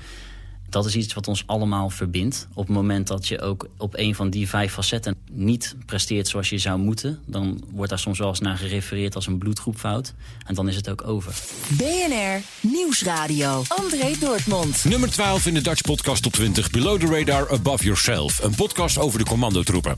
dat 0.69 0.85
is 0.85 0.95
iets 0.95 1.13
wat 1.13 1.27
ons 1.27 1.43
allemaal 1.45 1.89
verbindt. 1.89 2.47
Op 2.53 2.67
het 2.67 2.75
moment 2.75 3.07
dat 3.07 3.27
je 3.27 3.41
ook 3.41 3.67
op 3.77 3.97
een 3.97 4.15
van 4.15 4.29
die 4.29 4.49
vijf 4.49 4.73
facetten 4.73 5.15
niet 5.31 5.75
presteert 5.85 6.27
zoals 6.27 6.49
je 6.49 6.57
zou 6.57 6.79
moeten... 6.79 7.19
dan 7.25 7.63
wordt 7.71 7.89
daar 7.89 7.99
soms 7.99 8.19
wel 8.19 8.27
eens 8.27 8.39
naar 8.39 8.57
gerefereerd 8.57 9.15
als 9.15 9.27
een 9.27 9.37
bloedgroepfout. 9.37 10.13
En 10.45 10.55
dan 10.55 10.67
is 10.67 10.75
het 10.75 10.89
ook 10.89 11.07
over. 11.07 11.33
BNR 11.69 12.41
Nieuwsradio. 12.61 13.63
André 13.67 14.13
Dortmund. 14.19 14.83
Nummer 14.83 15.11
12 15.11 15.45
in 15.45 15.53
de 15.53 15.61
Dutch 15.61 15.81
podcast 15.81 16.23
top 16.23 16.33
20. 16.33 16.69
Below 16.69 16.99
the 16.99 17.05
Radar 17.05 17.51
Above 17.51 17.83
Yourself. 17.83 18.43
Een 18.43 18.55
podcast 18.55 18.97
over 18.97 19.19
de 19.19 19.25
commandotroepen. 19.25 19.95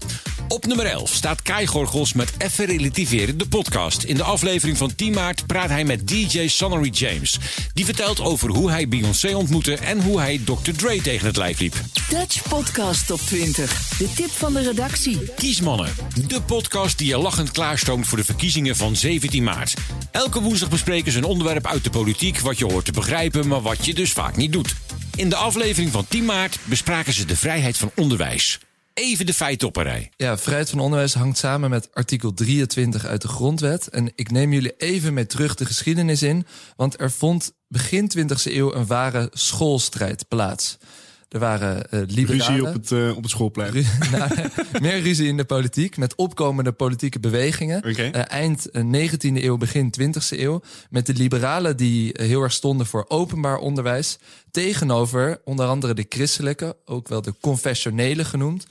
Op 0.48 0.66
nummer 0.66 0.86
11 0.86 1.14
staat 1.14 1.42
Kai 1.42 1.68
Gorgels 1.68 2.14
met 2.14 2.34
Even 2.38 2.66
Relativeren, 2.66 3.38
de 3.38 3.48
podcast. 3.48 4.04
In 4.04 4.16
de 4.16 4.24
aflevering 4.24 4.78
van 4.78 4.96
10 4.96 5.14
maart 5.14 5.48
praat 5.48 5.70
hij 5.70 5.84
met 5.84 6.08
DJ 6.08 6.48
Sonnery 6.48 6.90
James. 6.90 7.40
Die 7.74 7.86
vertelt 7.86 8.22
over 8.22 8.50
hoe 8.50 8.70
hij 8.70 8.88
Beyoncé 8.88 9.36
ontmoette 9.36 9.76
en 9.76 10.02
hoe 10.02 10.20
hij 10.20 10.42
Dr. 10.46 10.59
Dre 10.62 11.02
tegen 11.02 11.28
het 11.28 11.38
lijf 11.38 11.60
liep. 11.60 11.74
Dutch 12.10 12.48
Podcast 12.50 13.08
Top 13.08 13.20
20. 13.20 13.98
De 13.98 14.14
tip 14.14 14.30
van 14.30 14.54
de 14.54 14.62
redactie. 14.62 15.34
Kiesmannen. 15.36 15.94
De 16.28 16.42
podcast 16.42 16.98
die 16.98 17.08
je 17.08 17.18
lachend 17.18 17.52
klaarstoomt 17.52 18.08
voor 18.08 18.18
de 18.18 18.24
verkiezingen 18.24 18.76
van 18.76 18.96
17 18.96 19.44
maart. 19.44 19.74
Elke 20.12 20.42
woensdag 20.42 20.70
bespreken 20.70 21.12
ze 21.12 21.18
een 21.18 21.24
onderwerp 21.24 21.68
uit 21.68 21.84
de 21.84 21.90
politiek... 21.90 22.40
wat 22.40 22.58
je 22.58 22.66
hoort 22.66 22.86
te 22.86 22.92
begrijpen, 22.92 23.48
maar 23.48 23.62
wat 23.62 23.86
je 23.86 23.94
dus 23.94 24.12
vaak 24.12 24.36
niet 24.36 24.54
doet. 24.54 24.76
In 25.16 25.30
de 25.30 25.36
aflevering 25.36 25.92
van 25.92 26.06
10 26.08 26.26
maart 26.26 26.58
bespraken 26.64 27.14
ze 27.14 27.26
de 27.26 27.36
vrijheid 27.36 27.78
van 27.78 27.92
onderwijs. 27.96 28.60
Even 29.00 29.26
de 29.26 29.34
feiten 29.34 29.68
op 29.68 29.76
een 29.76 29.84
rij. 29.84 30.12
Ja, 30.16 30.38
vrijheid 30.38 30.70
van 30.70 30.80
onderwijs 30.80 31.14
hangt 31.14 31.38
samen 31.38 31.70
met 31.70 31.90
artikel 31.94 32.34
23 32.34 33.06
uit 33.06 33.22
de 33.22 33.28
grondwet. 33.28 33.88
En 33.88 34.12
ik 34.16 34.32
neem 34.32 34.54
jullie 34.54 34.74
even 34.78 35.14
mee 35.14 35.26
terug 35.26 35.56
de 35.56 35.66
geschiedenis 35.66 36.22
in. 36.22 36.46
Want 36.76 37.00
er 37.02 37.12
vond 37.12 37.54
begin 37.68 38.12
20e 38.18 38.44
eeuw 38.44 38.74
een 38.74 38.86
ware 38.86 39.30
schoolstrijd 39.34 40.28
plaats. 40.28 40.78
Er 41.30 41.40
waren 41.40 41.86
uh, 41.92 42.02
liberalen... 42.08 42.46
Ruzie 42.46 42.68
op 42.68 42.74
het, 42.74 42.92
uh, 42.92 43.16
op 43.16 43.22
het 43.22 43.32
schoolplein. 43.32 43.72
Ru 43.72 43.84
nou, 44.12 44.32
meer 44.82 45.02
ruzie 45.02 45.28
in 45.28 45.38
de 45.38 45.46
politiek, 45.46 45.98
met 45.98 46.16
opkomende 46.16 46.72
politieke 46.72 47.20
bewegingen. 47.20 47.78
Okay. 47.78 48.12
Uh, 48.12 48.22
eind 48.28 48.70
19e 48.70 49.44
eeuw, 49.44 49.58
begin 49.58 49.94
20e 50.02 50.40
eeuw. 50.40 50.62
Met 50.90 51.06
de 51.06 51.14
liberalen 51.14 51.78
die 51.78 52.12
heel 52.14 52.42
erg 52.42 52.52
stonden 52.52 52.86
voor 52.86 53.06
openbaar 53.08 53.58
onderwijs. 53.58 54.18
Tegenover 54.52 55.42
onder 55.44 55.66
andere 55.66 55.94
de 55.94 56.06
christelijke, 56.10 56.76
ook 56.86 57.08
wel 57.08 57.22
de 57.22 57.34
confessionele 57.42 58.26
genoemd. 58.26 58.66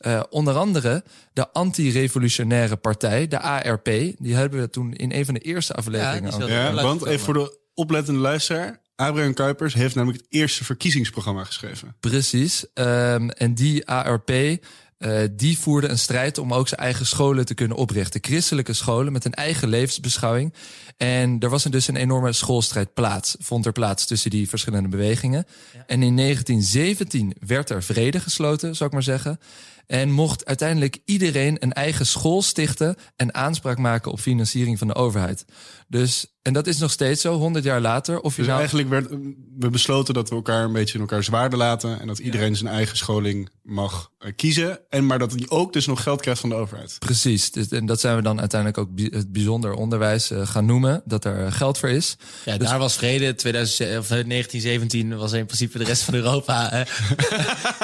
Uh, 0.00 0.22
onder 0.30 0.54
andere 0.54 1.04
de 1.32 1.52
anti-revolutionaire 1.52 2.76
partij, 2.76 3.28
de 3.28 3.40
ARP. 3.40 3.84
Die 4.18 4.34
hebben 4.34 4.60
we 4.60 4.70
toen 4.70 4.92
in 4.92 5.12
een 5.12 5.24
van 5.24 5.34
de 5.34 5.40
eerste 5.40 5.74
afleveringen. 5.74 6.38
Ja, 6.38 6.46
ja 6.46 6.82
want 6.82 7.06
even 7.06 7.20
voor 7.20 7.34
de 7.34 7.58
oplettende 7.74 8.20
luisteraar. 8.20 8.80
Abraham 9.00 9.34
Kuypers 9.34 9.74
heeft 9.74 9.94
namelijk 9.94 10.22
het 10.22 10.32
eerste 10.32 10.64
verkiezingsprogramma 10.64 11.44
geschreven. 11.44 11.94
Precies. 12.00 12.66
Um, 12.74 13.30
en 13.30 13.54
die 13.54 13.86
ARP 13.86 14.30
uh, 14.30 15.20
die 15.32 15.58
voerde 15.58 15.88
een 15.88 15.98
strijd 15.98 16.38
om 16.38 16.54
ook 16.54 16.68
zijn 16.68 16.80
eigen 16.80 17.06
scholen 17.06 17.46
te 17.46 17.54
kunnen 17.54 17.76
oprichten. 17.76 18.24
Christelijke 18.24 18.72
scholen 18.72 19.12
met 19.12 19.24
een 19.24 19.34
eigen 19.34 19.68
levensbeschouwing. 19.68 20.54
En 20.96 21.36
er 21.38 21.48
was 21.48 21.64
er 21.64 21.70
dus 21.70 21.88
een 21.88 21.96
enorme 21.96 22.32
schoolstrijd 22.32 22.94
plaats, 22.94 23.36
vond 23.38 23.66
er 23.66 23.72
plaats 23.72 24.06
tussen 24.06 24.30
die 24.30 24.48
verschillende 24.48 24.88
bewegingen. 24.88 25.46
Ja. 25.74 25.84
En 25.86 26.02
in 26.02 26.16
1917 26.16 27.36
werd 27.46 27.70
er 27.70 27.82
vrede 27.82 28.20
gesloten, 28.20 28.76
zou 28.76 28.88
ik 28.88 28.94
maar 28.94 29.04
zeggen. 29.04 29.40
En 29.86 30.10
mocht 30.10 30.46
uiteindelijk 30.46 30.98
iedereen 31.04 31.56
een 31.60 31.72
eigen 31.72 32.06
school 32.06 32.42
stichten 32.42 32.96
en 33.16 33.34
aanspraak 33.34 33.78
maken 33.78 34.12
op 34.12 34.20
financiering 34.20 34.78
van 34.78 34.86
de 34.86 34.94
overheid. 34.94 35.44
Dus, 35.88 36.26
en 36.42 36.52
dat 36.52 36.66
is 36.66 36.78
nog 36.78 36.90
steeds 36.90 37.20
zo, 37.20 37.36
100 37.38 37.64
jaar 37.64 37.80
later. 37.80 38.20
Of 38.20 38.30
je 38.30 38.38
dus 38.38 38.46
nou... 38.46 38.58
eigenlijk 38.58 38.88
werd 38.88 39.08
we 39.58 39.70
besloten 39.70 40.14
dat 40.14 40.28
we 40.28 40.34
elkaar 40.34 40.64
een 40.64 40.72
beetje 40.72 40.94
in 40.94 41.00
elkaar 41.00 41.24
zwaarden 41.24 41.58
laten. 41.58 42.00
En 42.00 42.06
dat 42.06 42.18
iedereen 42.18 42.50
ja. 42.50 42.54
zijn 42.54 42.74
eigen 42.74 42.96
scholing 42.96 43.50
mag 43.62 44.10
uh, 44.20 44.32
kiezen. 44.36 44.80
En 44.88 45.06
maar 45.06 45.18
dat 45.18 45.32
hij 45.32 45.44
ook 45.48 45.72
dus 45.72 45.86
nog 45.86 46.02
geld 46.02 46.20
krijgt 46.20 46.40
van 46.40 46.48
de 46.48 46.54
overheid. 46.54 46.96
Precies. 46.98 47.50
Dus, 47.50 47.68
en 47.68 47.86
dat 47.86 48.00
zijn 48.00 48.16
we 48.16 48.22
dan 48.22 48.40
uiteindelijk 48.40 48.80
ook 48.80 48.98
het 48.98 49.32
bijzonder 49.32 49.72
onderwijs 49.72 50.30
uh, 50.30 50.46
gaan 50.46 50.64
noemen. 50.64 51.02
Dat 51.04 51.24
er 51.24 51.52
geld 51.52 51.78
voor 51.78 51.88
is. 51.88 52.16
Ja, 52.44 52.58
dus... 52.58 52.68
daar 52.68 52.78
was 52.78 52.96
vrede. 52.96 53.34
2000, 53.34 53.88
of 53.98 54.08
1917 54.08 55.16
was 55.16 55.32
in 55.32 55.46
principe 55.46 55.78
de 55.78 55.84
rest 55.84 56.02
van 56.02 56.14
Europa. 56.14 56.70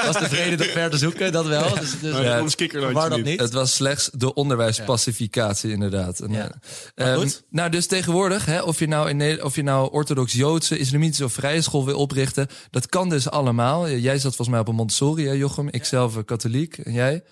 was 0.06 0.18
de 0.18 0.28
vrede 0.28 0.56
nog 0.56 0.72
ver 0.72 0.90
te 0.90 0.98
zoeken, 0.98 1.32
dat 1.32 1.46
wel. 1.46 1.74
Dus, 1.74 2.00
dus, 2.00 2.12
maar 2.12 2.24
ja, 2.24 2.44
kikker 2.54 2.92
waar 2.92 3.10
dat 3.10 3.22
niet. 3.22 3.40
Het 3.40 3.52
was 3.52 3.74
slechts 3.74 4.10
de 4.12 4.34
onderwijspacificatie, 4.34 5.68
ja. 5.68 5.74
inderdaad. 5.74 6.20
En, 6.20 6.32
ja. 6.32 6.52
uh, 6.94 7.12
um, 7.12 7.30
nou, 7.50 7.70
dus 7.70 7.86
tegenwoordig, 7.86 8.45
hè, 8.46 8.62
of, 8.62 8.78
je 8.78 8.88
nou 8.88 9.08
in, 9.08 9.44
of 9.44 9.54
je 9.54 9.62
nou 9.62 9.92
orthodox-Joodse, 9.92 10.78
islamitische 10.78 11.24
of 11.24 11.32
vrije 11.32 11.62
school 11.62 11.84
wil 11.84 11.98
oprichten, 11.98 12.46
dat 12.70 12.88
kan 12.88 13.08
dus 13.08 13.30
allemaal. 13.30 13.88
Jij 13.88 14.18
zat 14.18 14.34
volgens 14.34 14.48
mij 14.48 14.60
op 14.60 14.68
een 14.68 14.74
Montessori, 14.74 15.26
hè, 15.26 15.32
Jochem. 15.32 15.68
Ik 15.70 15.84
zelf 15.84 16.24
katholiek. 16.24 16.78
En 16.78 16.92
jij? 16.92 17.22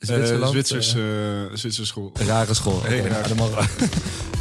Zwitserland? 0.00 0.44
Uh, 0.44 0.50
Zwitsers, 0.50 0.94
uh, 0.94 1.02
Zwitserse 1.52 1.86
school. 1.86 2.12
Rare 2.26 2.54
school. 2.54 2.74
Okay. 2.74 2.98
Hey, 2.98 3.08
rare. 3.08 3.34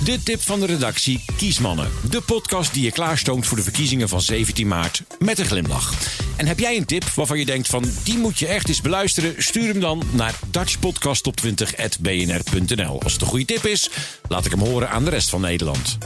De 0.05 0.23
tip 0.23 0.41
van 0.41 0.59
de 0.59 0.65
redactie 0.65 1.23
Kiesmannen. 1.37 1.89
De 2.09 2.21
podcast 2.21 2.73
die 2.73 2.83
je 2.83 2.91
klaarstoomt 2.91 3.47
voor 3.47 3.57
de 3.57 3.63
verkiezingen 3.63 4.09
van 4.09 4.21
17 4.21 4.67
maart. 4.67 5.03
Met 5.19 5.39
een 5.39 5.45
glimlach. 5.45 5.93
En 6.35 6.47
heb 6.47 6.59
jij 6.59 6.77
een 6.77 6.85
tip 6.85 7.03
waarvan 7.03 7.39
je 7.39 7.45
denkt 7.45 7.67
van 7.67 7.85
die 8.03 8.17
moet 8.17 8.39
je 8.39 8.47
echt 8.47 8.67
eens 8.67 8.81
beluisteren? 8.81 9.33
Stuur 9.37 9.67
hem 9.67 9.79
dan 9.79 10.03
naar 10.11 10.39
dutchpodcasttop20.bnr.nl. 10.51 13.01
Als 13.01 13.13
het 13.13 13.21
een 13.21 13.27
goede 13.27 13.45
tip 13.45 13.65
is, 13.65 13.89
laat 14.27 14.45
ik 14.45 14.51
hem 14.51 14.61
horen 14.61 14.89
aan 14.89 15.03
de 15.03 15.09
rest 15.09 15.29
van 15.29 15.41
Nederland. 15.41 15.97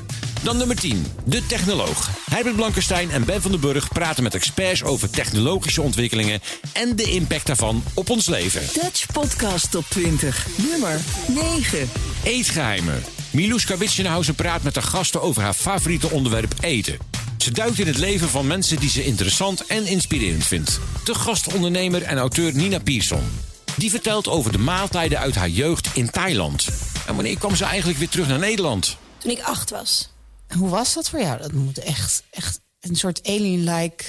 Dan 0.44 0.58
nummer 0.58 0.76
10. 0.76 1.06
De 1.26 1.46
technoloog. 1.46 2.10
Herbert 2.30 2.56
Blankenstein 2.56 3.12
en 3.12 3.26
Ben 3.26 3.42
van 3.42 3.52
den 3.52 3.60
Burg 3.60 3.88
praten 3.88 4.24
met 4.24 4.34
experts 4.34 4.84
over 4.84 5.10
technologische 5.10 5.82
ontwikkelingen 5.82 6.42
en 6.74 6.96
de 6.96 7.04
impact 7.04 7.46
daarvan 7.46 7.84
op 7.94 8.10
ons 8.10 8.28
leven. 8.28 8.62
Dutch 8.82 9.06
Podcast 9.12 9.72
Top 9.72 9.86
20. 9.90 10.48
Nummer 10.70 11.00
9. 11.28 11.90
Eetgeheimen. 12.24 13.04
Miluska 13.32 13.78
Witsenhausen 13.78 14.36
praat 14.36 14.64
met 14.64 14.74
de 14.74 14.82
gasten 14.82 15.22
over 15.22 15.42
haar 15.42 15.54
favoriete 15.54 16.10
onderwerp 16.10 16.54
eten. 16.62 16.98
Ze 17.38 17.52
duikt 17.52 17.80
in 17.80 17.88
het 17.88 17.98
leven 17.98 18.30
van 18.30 18.48
mensen 18.48 18.80
die 18.80 18.90
ze 18.90 19.06
interessant 19.06 19.66
en 19.66 19.86
inspirerend 19.86 20.46
vindt. 20.46 20.80
De 21.04 21.16
gastondernemer 21.16 22.02
en 22.02 22.18
auteur 22.18 22.56
Nina 22.56 22.80
Pierson. 22.80 23.24
Die 23.76 23.90
vertelt 23.90 24.28
over 24.28 24.52
de 24.52 24.58
maaltijden 24.58 25.20
uit 25.20 25.36
haar 25.36 25.50
jeugd 25.50 25.90
in 25.94 26.10
Thailand. 26.10 26.68
En 27.08 27.16
wanneer 27.16 27.38
kwam 27.38 27.56
ze 27.56 27.66
eigenlijk 27.66 28.00
weer 28.00 28.10
terug 28.10 28.28
naar 28.28 28.40
Nederland? 28.40 28.98
Toen 29.18 29.32
ik 29.32 29.42
acht 29.42 29.70
was. 29.70 30.13
Hoe 30.58 30.70
was 30.70 30.94
dat 30.94 31.10
voor 31.10 31.20
jou? 31.20 31.42
Dat 31.42 31.52
moet 31.52 31.78
echt, 31.78 32.24
echt 32.30 32.60
een 32.80 32.96
soort 32.96 33.28
alien-like 33.28 34.04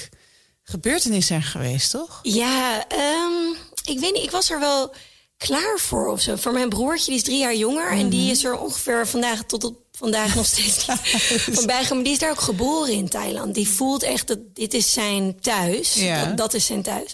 gebeurtenis 0.63 1.27
zijn 1.27 1.43
geweest, 1.43 1.91
toch? 1.91 2.19
Ja, 2.23 2.85
um, 2.91 3.55
ik 3.85 3.99
weet 3.99 4.13
niet. 4.13 4.23
Ik 4.23 4.31
was 4.31 4.49
er 4.49 4.59
wel 4.59 4.93
klaar 5.37 5.79
voor 5.79 6.07
of 6.07 6.21
zo. 6.21 6.35
Voor 6.35 6.53
mijn 6.53 6.69
broertje, 6.69 7.05
die 7.05 7.15
is 7.15 7.23
drie 7.23 7.39
jaar 7.39 7.55
jonger. 7.55 7.83
Mm 7.83 7.89
-hmm. 7.89 7.99
En 7.99 8.09
die 8.09 8.31
is 8.31 8.43
er 8.43 8.57
ongeveer 8.57 9.07
vandaag 9.07 9.43
tot 9.43 9.63
op 9.63 9.83
vandaag 9.91 10.35
nog 10.35 10.45
steeds 10.45 10.83
van 11.57 11.65
bijgaan. 11.65 11.95
Maar 11.95 12.03
die 12.03 12.13
is 12.13 12.19
daar 12.19 12.29
ook 12.29 12.41
geboren 12.41 12.93
in 12.93 13.09
Thailand. 13.09 13.55
Die 13.55 13.67
voelt 13.67 14.03
echt 14.03 14.27
dat 14.27 14.39
dit 14.53 14.73
is 14.73 14.93
zijn 14.93 15.39
thuis. 15.39 15.93
Ja. 15.93 16.25
Dat, 16.25 16.37
dat 16.37 16.53
is 16.53 16.65
zijn 16.65 16.81
thuis. 16.81 17.13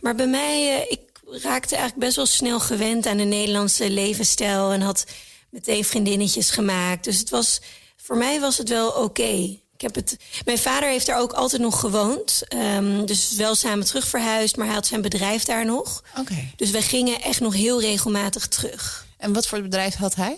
Maar 0.00 0.14
bij 0.14 0.26
mij, 0.26 0.76
uh, 0.76 0.90
ik 0.90 1.00
raakte 1.24 1.76
eigenlijk 1.76 2.06
best 2.06 2.16
wel 2.16 2.26
snel 2.26 2.60
gewend 2.60 3.06
aan 3.06 3.16
de 3.16 3.24
Nederlandse 3.24 3.90
levensstijl. 3.90 4.72
En 4.72 4.80
had 4.80 5.04
meteen 5.50 5.84
vriendinnetjes 5.84 6.50
gemaakt. 6.50 7.04
Dus 7.04 7.18
het 7.18 7.30
was, 7.30 7.60
voor 8.04 8.16
mij 8.16 8.40
was 8.40 8.58
het 8.58 8.68
wel 8.68 8.88
oké. 8.88 9.00
Okay. 9.00 9.62
Ik 9.74 9.80
heb 9.80 9.94
het, 9.94 10.16
mijn 10.44 10.58
vader 10.58 10.88
heeft 10.88 11.06
daar 11.06 11.20
ook 11.20 11.32
altijd 11.32 11.62
nog 11.62 11.80
gewoond. 11.80 12.42
Ehm, 12.48 13.04
dus 13.04 13.34
wel 13.34 13.54
samen 13.54 13.86
terug 13.86 14.06
verhuisd, 14.06 14.56
maar 14.56 14.66
hij 14.66 14.74
had 14.74 14.86
zijn 14.86 15.02
bedrijf 15.02 15.44
daar 15.44 15.64
nog. 15.64 16.02
Oké. 16.18 16.50
Dus 16.56 16.70
we 16.70 16.82
gingen 16.82 17.20
echt 17.20 17.40
nog 17.40 17.54
heel 17.54 17.80
regelmatig 17.80 18.46
terug. 18.46 19.06
En 19.18 19.32
wat 19.32 19.46
voor 19.46 19.62
bedrijf 19.62 19.94
had 19.94 20.14
hij? 20.14 20.36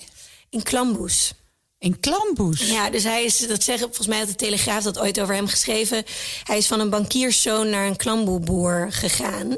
In 0.50 0.62
Klamboes. 0.62 1.32
In 1.78 2.00
Klamboes? 2.00 2.68
Ja, 2.68 2.90
dus 2.90 3.02
hij 3.02 3.24
is, 3.24 3.38
dat 3.38 3.62
zeggen, 3.62 3.86
volgens 3.86 4.06
mij 4.06 4.18
had 4.18 4.28
de 4.28 4.34
Telegraaf 4.34 4.82
dat 4.82 4.98
ooit 4.98 5.20
over 5.20 5.34
hem 5.34 5.46
geschreven. 5.46 6.04
Hij 6.44 6.56
is 6.56 6.66
van 6.66 6.80
een 6.80 6.90
bankierszoon 6.90 7.70
naar 7.70 7.86
een 7.86 7.96
klamboeboer 7.96 8.86
gegaan. 8.90 9.56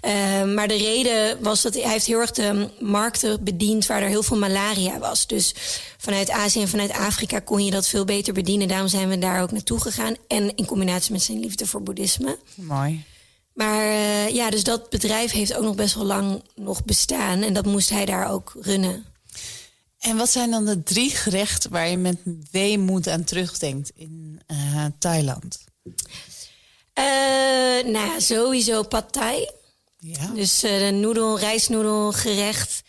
Ehm, 0.00 0.54
maar 0.54 0.68
de 0.68 0.76
reden 0.76 1.42
was 1.42 1.62
dat 1.62 1.74
hij 1.74 1.90
heeft 1.90 2.06
heel 2.06 2.20
erg 2.20 2.30
de 2.30 2.68
markten 2.80 3.44
bediend 3.44 3.86
waar 3.86 4.02
er 4.02 4.08
heel 4.08 4.22
veel 4.22 4.38
malaria 4.38 4.98
was. 4.98 5.26
Dus 5.26 5.54
vanuit 5.98 6.30
Azië 6.30 6.60
en 6.60 6.68
vanuit 6.68 6.92
Afrika 6.92 7.38
kon 7.38 7.64
je 7.64 7.70
dat 7.70 7.86
veel 7.86 8.04
beter 8.04 8.34
bedienen. 8.34 8.68
Daarom 8.68 8.88
zijn 8.88 9.08
we 9.08 9.18
daar 9.18 9.42
ook 9.42 9.52
naartoe 9.52 9.80
gegaan. 9.80 10.14
En 10.28 10.56
in 10.56 10.66
combinatie 10.66 11.12
met 11.12 11.22
zijn 11.22 11.40
liefde 11.40 11.66
voor 11.66 11.82
boeddhisme. 11.82 12.38
Mooi. 12.54 13.04
Maar 13.54 13.84
eh, 13.84 14.28
ja, 14.28 14.50
dus 14.50 14.64
dat 14.64 14.90
bedrijf 14.90 15.32
heeft 15.32 15.54
ook 15.54 15.64
nog 15.64 15.74
best 15.74 15.94
wel 15.94 16.04
lang 16.04 16.42
nog 16.54 16.84
bestaan. 16.84 17.42
En 17.42 17.52
dat 17.52 17.66
moest 17.66 17.90
hij 17.90 18.04
daar 18.04 18.30
ook 18.30 18.52
runnen. 18.60 19.04
En 20.00 20.16
wat 20.16 20.30
zijn 20.30 20.50
dan 20.50 20.64
de 20.64 20.82
drie 20.82 21.10
gerechten 21.10 21.70
waar 21.70 21.88
je 21.88 21.96
met 21.96 22.18
weemoed 22.50 23.08
aan 23.08 23.24
terugdenkt 23.24 23.90
in 23.94 24.40
eh, 24.46 24.84
Thailand? 24.98 25.64
Eh, 26.92 27.04
nou 27.84 28.20
sowieso 28.20 28.82
pad 28.82 29.12
thai. 29.12 29.48
Ja. 29.98 30.26
Dus 30.26 30.62
eh, 30.62 30.78
de 30.78 30.90
noedel, 30.90 31.38
rijstnoedelgerecht. 31.38 32.82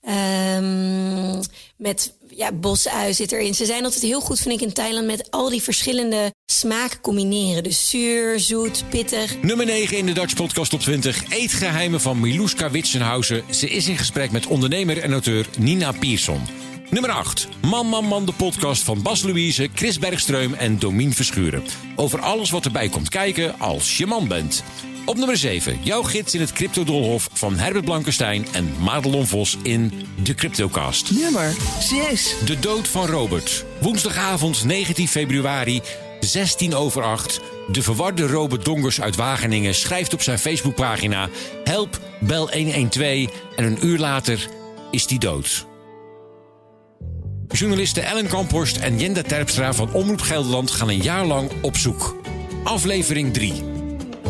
Ehm 0.00 1.40
met 1.76 2.13
ja, 2.36 2.52
bosui 2.52 3.14
zit 3.14 3.32
erin. 3.32 3.54
Ze 3.54 3.64
zijn 3.64 3.84
altijd 3.84 4.02
heel 4.02 4.20
goed, 4.20 4.40
vind 4.40 4.54
ik, 4.54 4.60
in 4.60 4.72
Thailand... 4.72 5.06
met 5.06 5.30
al 5.30 5.50
die 5.50 5.62
verschillende 5.62 6.32
smaken 6.46 7.00
combineren. 7.00 7.62
Dus 7.62 7.90
zuur, 7.90 8.40
zoet, 8.40 8.84
pittig. 8.88 9.42
Nummer 9.42 9.66
9 9.66 9.96
in 9.96 10.06
de 10.06 10.12
Dutch 10.12 10.34
Podcast 10.34 10.70
Top 10.70 10.80
20. 10.80 11.24
Eetgeheimen 11.30 12.00
van 12.00 12.20
Miluska 12.20 12.70
Witsenhausen. 12.70 13.42
Ze 13.50 13.68
is 13.68 13.88
in 13.88 13.98
gesprek 13.98 14.30
met 14.30 14.46
ondernemer 14.46 14.98
en 14.98 15.12
auteur 15.12 15.46
Nina 15.58 15.92
Pierson. 15.92 16.40
Nummer 16.90 17.10
8. 17.10 17.48
Man, 17.62 17.86
man, 17.86 18.04
man, 18.04 18.26
de 18.26 18.32
podcast 18.32 18.82
van 18.82 19.02
Bas 19.02 19.22
Louise, 19.22 19.68
Chris 19.74 19.98
Bergstreum 19.98 20.54
en 20.54 20.78
Domien 20.78 21.12
Verschuren. 21.12 21.62
Over 21.96 22.20
alles 22.20 22.50
wat 22.50 22.64
erbij 22.64 22.88
komt 22.88 23.08
kijken 23.08 23.58
als 23.58 23.96
je 23.96 24.06
man 24.06 24.28
bent. 24.28 24.64
Op 25.06 25.16
nummer 25.16 25.36
7. 25.36 25.78
Jouw 25.82 26.02
gids 26.02 26.34
in 26.34 26.40
het 26.40 26.52
cryptodolhof 26.52 27.28
van 27.32 27.56
Herbert 27.56 27.84
Blankenstein 27.84 28.46
en 28.52 28.72
Madelon 28.80 29.26
Vos 29.26 29.56
in 29.62 29.92
De 30.22 30.34
Cryptocast. 30.34 31.10
Nummer 31.10 31.54
6. 31.80 32.34
De 32.44 32.58
dood 32.58 32.88
van 32.88 33.06
Robert. 33.06 33.64
Woensdagavond 33.80 34.64
19 34.64 35.08
februari, 35.08 35.80
16 36.20 36.74
over 36.74 37.02
8. 37.02 37.40
De 37.72 37.82
verwarde 37.82 38.26
Robert 38.26 38.64
Dongers 38.64 39.00
uit 39.00 39.16
Wageningen 39.16 39.74
schrijft 39.74 40.14
op 40.14 40.22
zijn 40.22 40.38
Facebookpagina... 40.38 41.28
Help, 41.64 42.00
bel 42.20 42.50
112 42.52 43.28
en 43.56 43.64
een 43.64 43.86
uur 43.86 43.98
later 43.98 44.48
is 44.90 45.08
hij 45.08 45.18
dood. 45.18 45.66
Journalisten 47.48 48.04
Ellen 48.04 48.28
Kamphorst 48.28 48.76
en 48.76 48.98
Jenda 48.98 49.22
Terpstra 49.22 49.72
van 49.72 49.92
Omroep 49.92 50.20
Gelderland 50.20 50.70
gaan 50.70 50.88
een 50.88 51.02
jaar 51.02 51.24
lang 51.24 51.50
op 51.62 51.76
zoek. 51.76 52.16
Aflevering 52.64 53.32
3. 53.32 53.73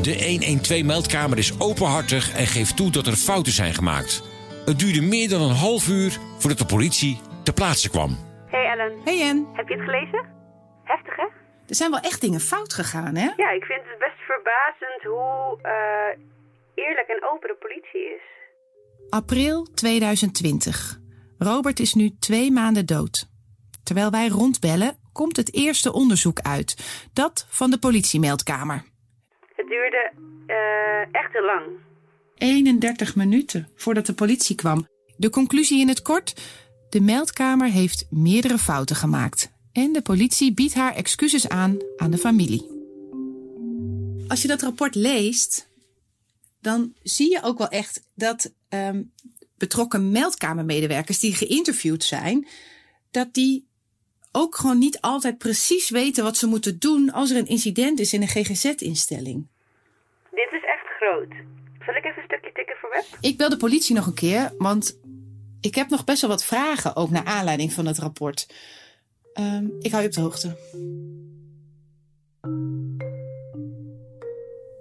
De 0.03 0.59
112-meldkamer 0.59 1.39
is 1.39 1.61
openhartig 1.61 2.37
en 2.37 2.47
geeft 2.47 2.77
toe 2.77 2.91
dat 2.91 3.07
er 3.07 3.17
fouten 3.17 3.53
zijn 3.53 3.75
gemaakt. 3.75 4.23
Het 4.65 4.79
duurde 4.79 5.01
meer 5.03 5.29
dan 5.29 5.41
een 5.43 5.55
half 5.57 5.89
uur 5.89 6.19
voordat 6.39 6.59
de 6.59 6.67
politie 6.67 7.21
ter 7.45 7.55
plaatse 7.55 7.91
kwam. 7.91 8.19
Hey 8.47 8.65
Ellen. 8.67 8.93
Hey 9.05 9.19
Jen, 9.19 9.47
Heb 9.53 9.69
je 9.69 9.75
het 9.75 9.85
gelezen? 9.85 10.25
Heftig 10.85 11.17
hè? 11.17 11.23
er 11.69 11.75
zijn 11.75 11.91
wel 11.91 12.01
echt 12.01 12.21
dingen 12.21 12.41
fout 12.41 12.73
gegaan, 12.75 13.15
hè? 13.15 13.31
Ja, 13.37 13.51
ik 13.51 13.65
vind 13.65 13.81
het 13.85 13.99
best 13.99 14.19
verbazend 14.27 15.03
hoe 15.03 15.59
eh, 15.63 16.85
eerlijk 16.85 17.09
en 17.09 17.29
open 17.33 17.49
de 17.49 17.57
politie 17.61 18.15
is. 18.15 18.23
April 19.09 19.69
2020. 19.75 20.99
Robert 21.39 21.81
is 21.81 21.95
nu 21.95 22.11
twee 22.19 22.51
maanden 22.53 22.87
dood. 22.87 23.29
Terwijl 23.83 24.11
wij 24.11 24.29
rondbellen, 24.29 24.97
komt 25.13 25.37
het 25.37 25.55
eerste 25.55 25.93
onderzoek 25.93 26.41
uit. 26.41 26.77
Dat 27.13 27.47
van 27.49 27.71
de 27.71 27.79
politiemeldkamer. 27.79 28.85
Het 29.65 29.73
duurde 29.73 30.13
eh, 30.47 31.21
echt 31.21 31.33
te 31.33 31.43
lang. 31.43 31.79
31 32.35 33.17
minuten 33.17 33.69
voordat 33.75 34.07
de 34.07 34.13
politie 34.13 34.57
kwam. 34.57 34.89
De 35.17 35.31
conclusie 35.31 35.81
in 35.81 35.89
het 35.89 36.03
kort: 36.03 36.41
de 36.91 37.01
meldkamer 37.01 37.69
heeft 37.69 38.07
meerdere 38.11 38.59
fouten 38.59 38.97
gemaakt. 38.97 39.53
En 39.73 39.93
de 39.93 40.03
politie 40.03 40.55
biedt 40.55 40.75
haar 40.75 40.95
excuses 40.95 41.49
aan 41.49 41.79
aan 41.97 42.11
de 42.11 42.19
familie. 42.19 42.67
Als 44.29 44.43
je 44.43 44.49
dat 44.49 44.63
rapport 44.63 44.95
leest, 44.95 45.69
dan 46.61 46.95
zie 47.03 47.31
je 47.31 47.43
ook 47.43 47.59
wel 47.59 47.69
echt 47.69 48.03
dat 48.15 48.53
ehm, 48.69 49.03
betrokken 49.59 50.11
meldkamermedewerkers 50.11 51.19
die 51.19 51.35
geïnterviewd 51.35 52.05
zijn, 52.05 52.47
dat 53.11 53.35
die 53.35 53.69
ook 54.33 54.57
gewoon 54.57 54.79
niet 54.79 55.01
altijd 55.01 55.39
precies 55.39 55.91
weten 55.91 56.25
wat 56.25 56.37
ze 56.37 56.47
moeten 56.47 56.79
doen 56.79 57.13
als 57.13 57.31
er 57.31 57.37
een 57.37 57.47
incident 57.47 58.01
is 58.01 58.13
in 58.13 58.23
een 58.23 58.29
GGZ-instelling. 58.29 59.53
Dit 60.35 60.49
is 60.53 60.65
echt 60.65 60.87
groot. 60.99 61.33
Zal 61.85 61.95
ik 61.95 62.05
even 62.05 62.19
een 62.19 62.25
stukje 62.25 62.53
tikken 62.53 62.77
voor 62.81 62.91
web? 62.91 63.05
Ik 63.21 63.37
bel 63.37 63.49
de 63.49 63.57
politie 63.57 63.95
nog 63.95 64.07
een 64.07 64.15
keer, 64.15 64.53
want 64.59 64.99
ik 65.61 65.75
heb 65.75 65.89
nog 65.89 66.05
best 66.05 66.21
wel 66.21 66.31
wat 66.31 66.45
vragen, 66.45 66.97
ook 66.97 67.11
naar 67.11 67.25
aanleiding 67.25 67.73
van 67.73 67.87
het 67.87 67.99
rapport. 67.99 68.55
Ehm, 69.33 69.67
ik 69.81 69.91
hou 69.91 70.03
je 70.03 70.09
op 70.09 70.15
de 70.15 70.21
hoogte. 70.21 70.57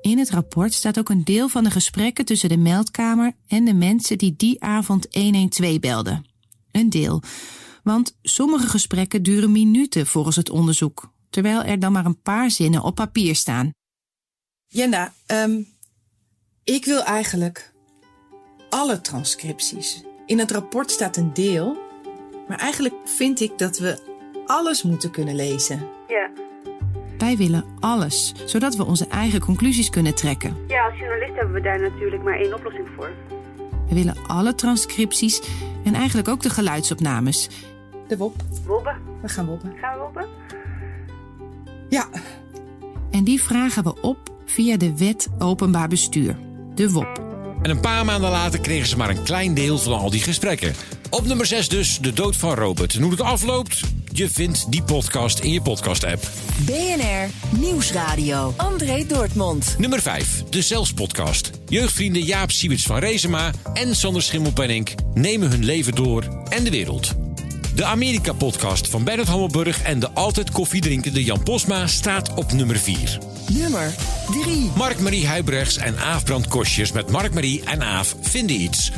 In 0.02 0.18
het 0.18 0.30
rapport 0.30 0.74
staat 0.74 1.00
ook 1.00 1.10
een 1.10 1.24
deel 1.24 1.48
van 1.48 1.64
de 1.64 1.72
gesprekken 1.72 2.26
tussen 2.26 2.50
de 2.50 2.58
meldkamer 2.58 3.34
en 3.48 3.66
de 3.66 3.74
mensen 3.74 4.18
die 4.18 4.36
die 4.36 4.64
avond 4.64 5.08
112 5.12 5.80
belden. 5.80 6.26
Een 6.72 6.90
deel. 6.90 7.22
Want 7.84 8.18
sommige 8.22 8.68
gesprekken 8.68 9.24
duren 9.24 9.52
minuten 9.52 10.08
volgens 10.08 10.36
het 10.36 10.50
onderzoek, 10.50 11.12
terwijl 11.30 11.64
er 11.64 11.80
dan 11.80 11.92
maar 11.92 12.06
een 12.06 12.22
paar 12.22 12.52
zinnen 12.52 12.84
op 12.84 12.96
papier 12.96 13.36
staan. 13.36 13.72
Jenda, 14.74 15.14
ehm, 15.26 15.62
ik 16.64 16.86
wil 16.86 17.04
eigenlijk 17.04 17.74
alle 18.70 19.02
transcripties. 19.02 20.04
In 20.26 20.40
het 20.40 20.52
rapport 20.52 20.92
staat 20.92 21.18
een 21.18 21.34
deel, 21.34 21.78
maar 22.48 22.60
eigenlijk 22.60 22.94
vind 23.06 23.40
ik 23.40 23.58
dat 23.58 23.78
we 23.78 24.00
alles 24.46 24.84
moeten 24.84 25.12
kunnen 25.12 25.36
lezen. 25.36 25.88
Ja. 26.08 26.30
Wij 27.18 27.38
willen 27.38 27.66
alles, 27.80 28.34
zodat 28.46 28.76
we 28.76 28.86
onze 28.86 29.08
eigen 29.08 29.40
conclusies 29.40 29.90
kunnen 29.90 30.16
trekken. 30.16 30.58
Ja, 30.68 30.86
als 30.86 31.00
journalist 31.00 31.36
hebben 31.36 31.54
we 31.54 31.62
daar 31.62 31.82
natuurlijk 31.82 32.24
maar 32.24 32.40
één 32.40 32.54
oplossing 32.54 32.88
voor. 32.96 33.12
We 33.88 33.96
willen 33.96 34.28
alle 34.28 34.56
transcripties 34.56 35.42
en 35.84 35.94
eigenlijk 35.94 36.28
ook 36.28 36.42
de 36.42 36.50
geluidsopnames. 36.50 37.50
De 38.08 38.18
WOP. 38.18 38.36
Wobben. 38.66 38.98
We 39.22 39.28
gaan 39.28 39.46
woppen. 39.46 39.74
Gaan 39.82 39.94
we 39.94 40.00
wobben? 40.00 40.28
Ja. 41.90 42.10
En 43.12 43.24
die 43.24 43.42
vragen 43.42 43.84
we 43.84 44.02
op 44.02 44.33
via 44.46 44.78
de 44.78 44.98
Wet 44.98 45.28
Openbaar 45.40 45.88
Bestuur, 45.88 46.38
de 46.76 46.92
WOP. 46.92 47.22
En 47.62 47.70
een 47.70 47.80
paar 47.80 48.06
maanden 48.06 48.30
later 48.30 48.60
kregen 48.60 48.88
ze 48.88 48.98
maar 48.98 49.10
een 49.10 49.24
klein 49.24 49.54
deel 49.54 49.78
van 49.78 49.94
al 49.94 50.10
die 50.10 50.22
gesprekken. 50.22 50.74
Op 51.10 51.26
nummer 51.26 51.46
6 51.46 51.70
dus, 51.70 52.00
de 52.00 52.14
dood 52.14 52.36
van 52.36 52.54
Robert. 52.54 52.94
En 52.94 53.02
hoe 53.02 53.12
het 53.12 53.22
afloopt? 53.22 53.82
Je 54.12 54.30
vindt 54.30 54.72
die 54.72 54.84
podcast 54.84 55.40
in 55.40 55.52
je 55.52 55.62
podcast-app. 55.62 56.30
BNR 56.66 57.30
Nieuwsradio. 57.60 58.54
André 58.58 59.06
Dortmund. 59.06 59.76
Nummer 59.78 60.02
5, 60.02 60.44
de 60.50 60.62
Zelfs-podcast. 60.62 61.52
Jeugdvrienden 61.68 62.24
Jaap 62.24 62.52
Siewits 62.52 62.86
van 62.86 62.98
Rezema 62.98 63.52
en 63.74 63.96
Sander 63.96 64.22
Schimmelpenninck 64.22 64.96
nemen 65.14 65.50
hun 65.50 65.66
leven 65.66 65.96
door 65.96 66.46
en 66.50 66.64
de 66.64 66.70
wereld. 66.70 67.23
De 67.76 67.86
Amerika-podcast 67.86 68.90
van 68.90 69.04
Bernard 69.04 69.28
Hammelburg 69.28 69.82
en 69.82 70.00
de 70.00 70.12
altijd 70.12 70.52
koffiedrinkende 70.52 71.24
Jan 71.24 71.44
Posma 71.44 71.88
staat 71.88 72.34
op 72.34 72.52
nummer 72.52 72.76
4. 72.76 73.18
Nummer 73.52 73.96
3. 74.44 74.72
Mark-Marie 74.76 75.28
Huibrechts 75.28 75.78
en 75.78 75.98
Aaf 75.98 76.24
Brand 76.24 76.48
Kostjes 76.48 76.92
met 76.92 77.12
Mark-Marie 77.12 77.64
en 77.64 77.84
Aaf 77.84 78.16
vinden 78.22 78.62
iets. 78.62 78.92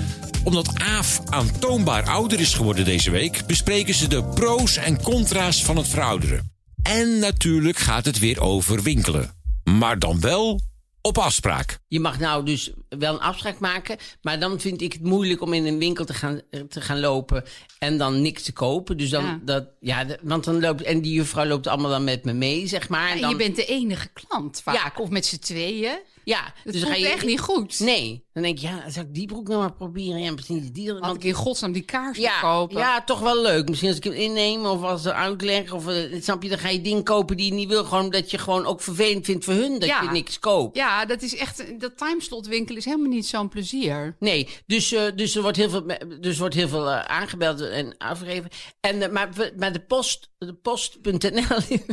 Omdat 0.43 0.69
Aaf 0.73 1.21
aantoonbaar 1.25 2.03
ouder 2.03 2.39
is 2.39 2.53
geworden 2.53 2.85
deze 2.85 3.11
week... 3.11 3.43
bespreken 3.47 3.93
ze 3.93 4.07
de 4.07 4.23
pro's 4.23 4.77
en 4.77 5.01
contra's 5.01 5.63
van 5.63 5.77
het 5.77 5.87
verouderen. 5.87 6.51
En 6.81 7.19
natuurlijk 7.19 7.77
gaat 7.77 8.05
het 8.05 8.19
weer 8.19 8.41
over 8.41 8.81
winkelen. 8.81 9.35
Maar 9.63 9.99
dan 9.99 10.19
wel 10.19 10.61
op 11.05 11.17
afspraak. 11.17 11.77
Je 11.87 11.99
mag 11.99 12.19
nou 12.19 12.45
dus 12.45 12.71
wel 12.89 13.13
een 13.13 13.19
afspraak 13.19 13.59
maken, 13.59 13.97
maar 14.21 14.39
dan 14.39 14.59
vind 14.59 14.81
ik 14.81 14.93
het 14.93 15.01
moeilijk 15.03 15.41
om 15.41 15.53
in 15.53 15.65
een 15.65 15.77
winkel 15.77 16.05
te 16.05 16.13
gaan, 16.13 16.41
te 16.69 16.81
gaan 16.81 16.99
lopen 16.99 17.43
en 17.79 17.97
dan 17.97 18.21
niks 18.21 18.43
te 18.43 18.51
kopen. 18.53 18.97
Dus 18.97 19.09
dan, 19.09 19.23
Ja. 19.23 19.39
dat, 19.43 19.67
ja, 19.79 20.05
want 20.21 20.43
dan 20.43 20.59
loopt, 20.59 20.81
en 20.81 21.01
die 21.01 21.13
juffrouw 21.13 21.45
loopt 21.45 21.67
allemaal 21.67 21.89
dan 21.91 22.03
met 22.03 22.23
me 22.25 22.33
mee, 22.33 22.67
zeg 22.67 22.89
maar. 22.89 23.07
En 23.09 23.15
En 23.15 23.21
dan, 23.21 23.29
je 23.29 23.35
bent 23.35 23.55
de 23.55 23.65
enige 23.65 24.07
klant 24.13 24.61
vaak. 24.63 24.75
Ja. 24.75 24.93
Of 25.03 25.09
met 25.09 25.25
z'n 25.25 25.39
tweeën. 25.39 25.99
Ja, 26.25 26.53
Dat 26.63 26.73
dus 26.73 26.81
voelt 26.81 26.93
ga 26.93 26.99
je 26.99 27.07
echt 27.07 27.25
niet 27.25 27.39
goed. 27.39 27.79
Nee, 27.79 28.25
dan 28.33 28.43
denk 28.43 28.57
je, 28.57 28.67
ja, 28.67 28.89
zou 28.89 29.05
ik 29.05 29.13
die 29.13 29.27
broek 29.27 29.47
nou 29.47 29.59
maar 29.59 29.73
proberen? 29.73 30.19
Ja, 30.19 30.31
misschien 30.31 30.69
die. 30.71 30.93
Had 30.93 31.15
ik 31.15 31.23
in 31.23 31.33
godsnaam 31.33 31.71
die 31.71 31.81
kaars 31.81 32.17
ja, 32.17 32.39
kopen. 32.39 32.77
Ja, 32.77 33.03
toch 33.03 33.19
wel 33.19 33.41
leuk. 33.41 33.67
Misschien 33.69 33.89
als 33.89 33.97
ik 33.97 34.03
hem 34.03 34.13
inneem 34.13 34.65
of 34.65 34.81
als 34.83 35.01
ze 35.01 35.13
uitleg. 35.13 35.71
Of, 35.71 35.87
eh, 35.87 36.21
snap 36.21 36.43
je, 36.43 36.49
dan 36.49 36.57
ga 36.57 36.69
je 36.69 36.81
dingen 36.81 37.03
kopen 37.03 37.37
die 37.37 37.45
je 37.45 37.53
niet 37.53 37.67
wil. 37.69 37.83
Gewoon 37.83 38.03
omdat 38.03 38.31
je 38.31 38.37
gewoon 38.37 38.65
ook 38.65 38.81
vervelend 38.81 39.25
vindt 39.25 39.45
voor 39.45 39.53
hun 39.53 39.79
dat 39.79 39.89
Ja. 39.89 40.01
je 40.01 40.09
niks 40.09 40.39
koopt. 40.39 40.75
Ja, 40.77 41.05
dat 41.05 41.21
is 41.21 41.35
echt. 41.35 41.79
Dat 41.79 41.97
timeslot 41.97 42.47
winkelen 42.47 42.77
is 42.79 42.85
helemaal 42.85 43.09
niet 43.09 43.25
zo'n 43.27 43.49
plezier. 43.49 44.15
Nee, 44.19 44.49
dus, 44.65 44.91
eh, 44.91 45.03
dus 45.15 45.35
er 45.35 45.41
wordt 45.41 45.57
heel 45.57 45.69
veel, 45.69 45.85
dus 46.19 46.37
wordt 46.37 46.55
heel 46.55 46.67
veel 46.67 46.89
eh, 46.89 46.99
aangebeld 46.99 47.61
en 47.61 47.97
afgegeven. 47.97 48.49
En, 48.79 49.11
maar, 49.13 49.29
maar 49.57 49.73
de 49.73 49.81
post, 49.85 50.29
de 50.37 50.53
post.nl. 50.53 51.43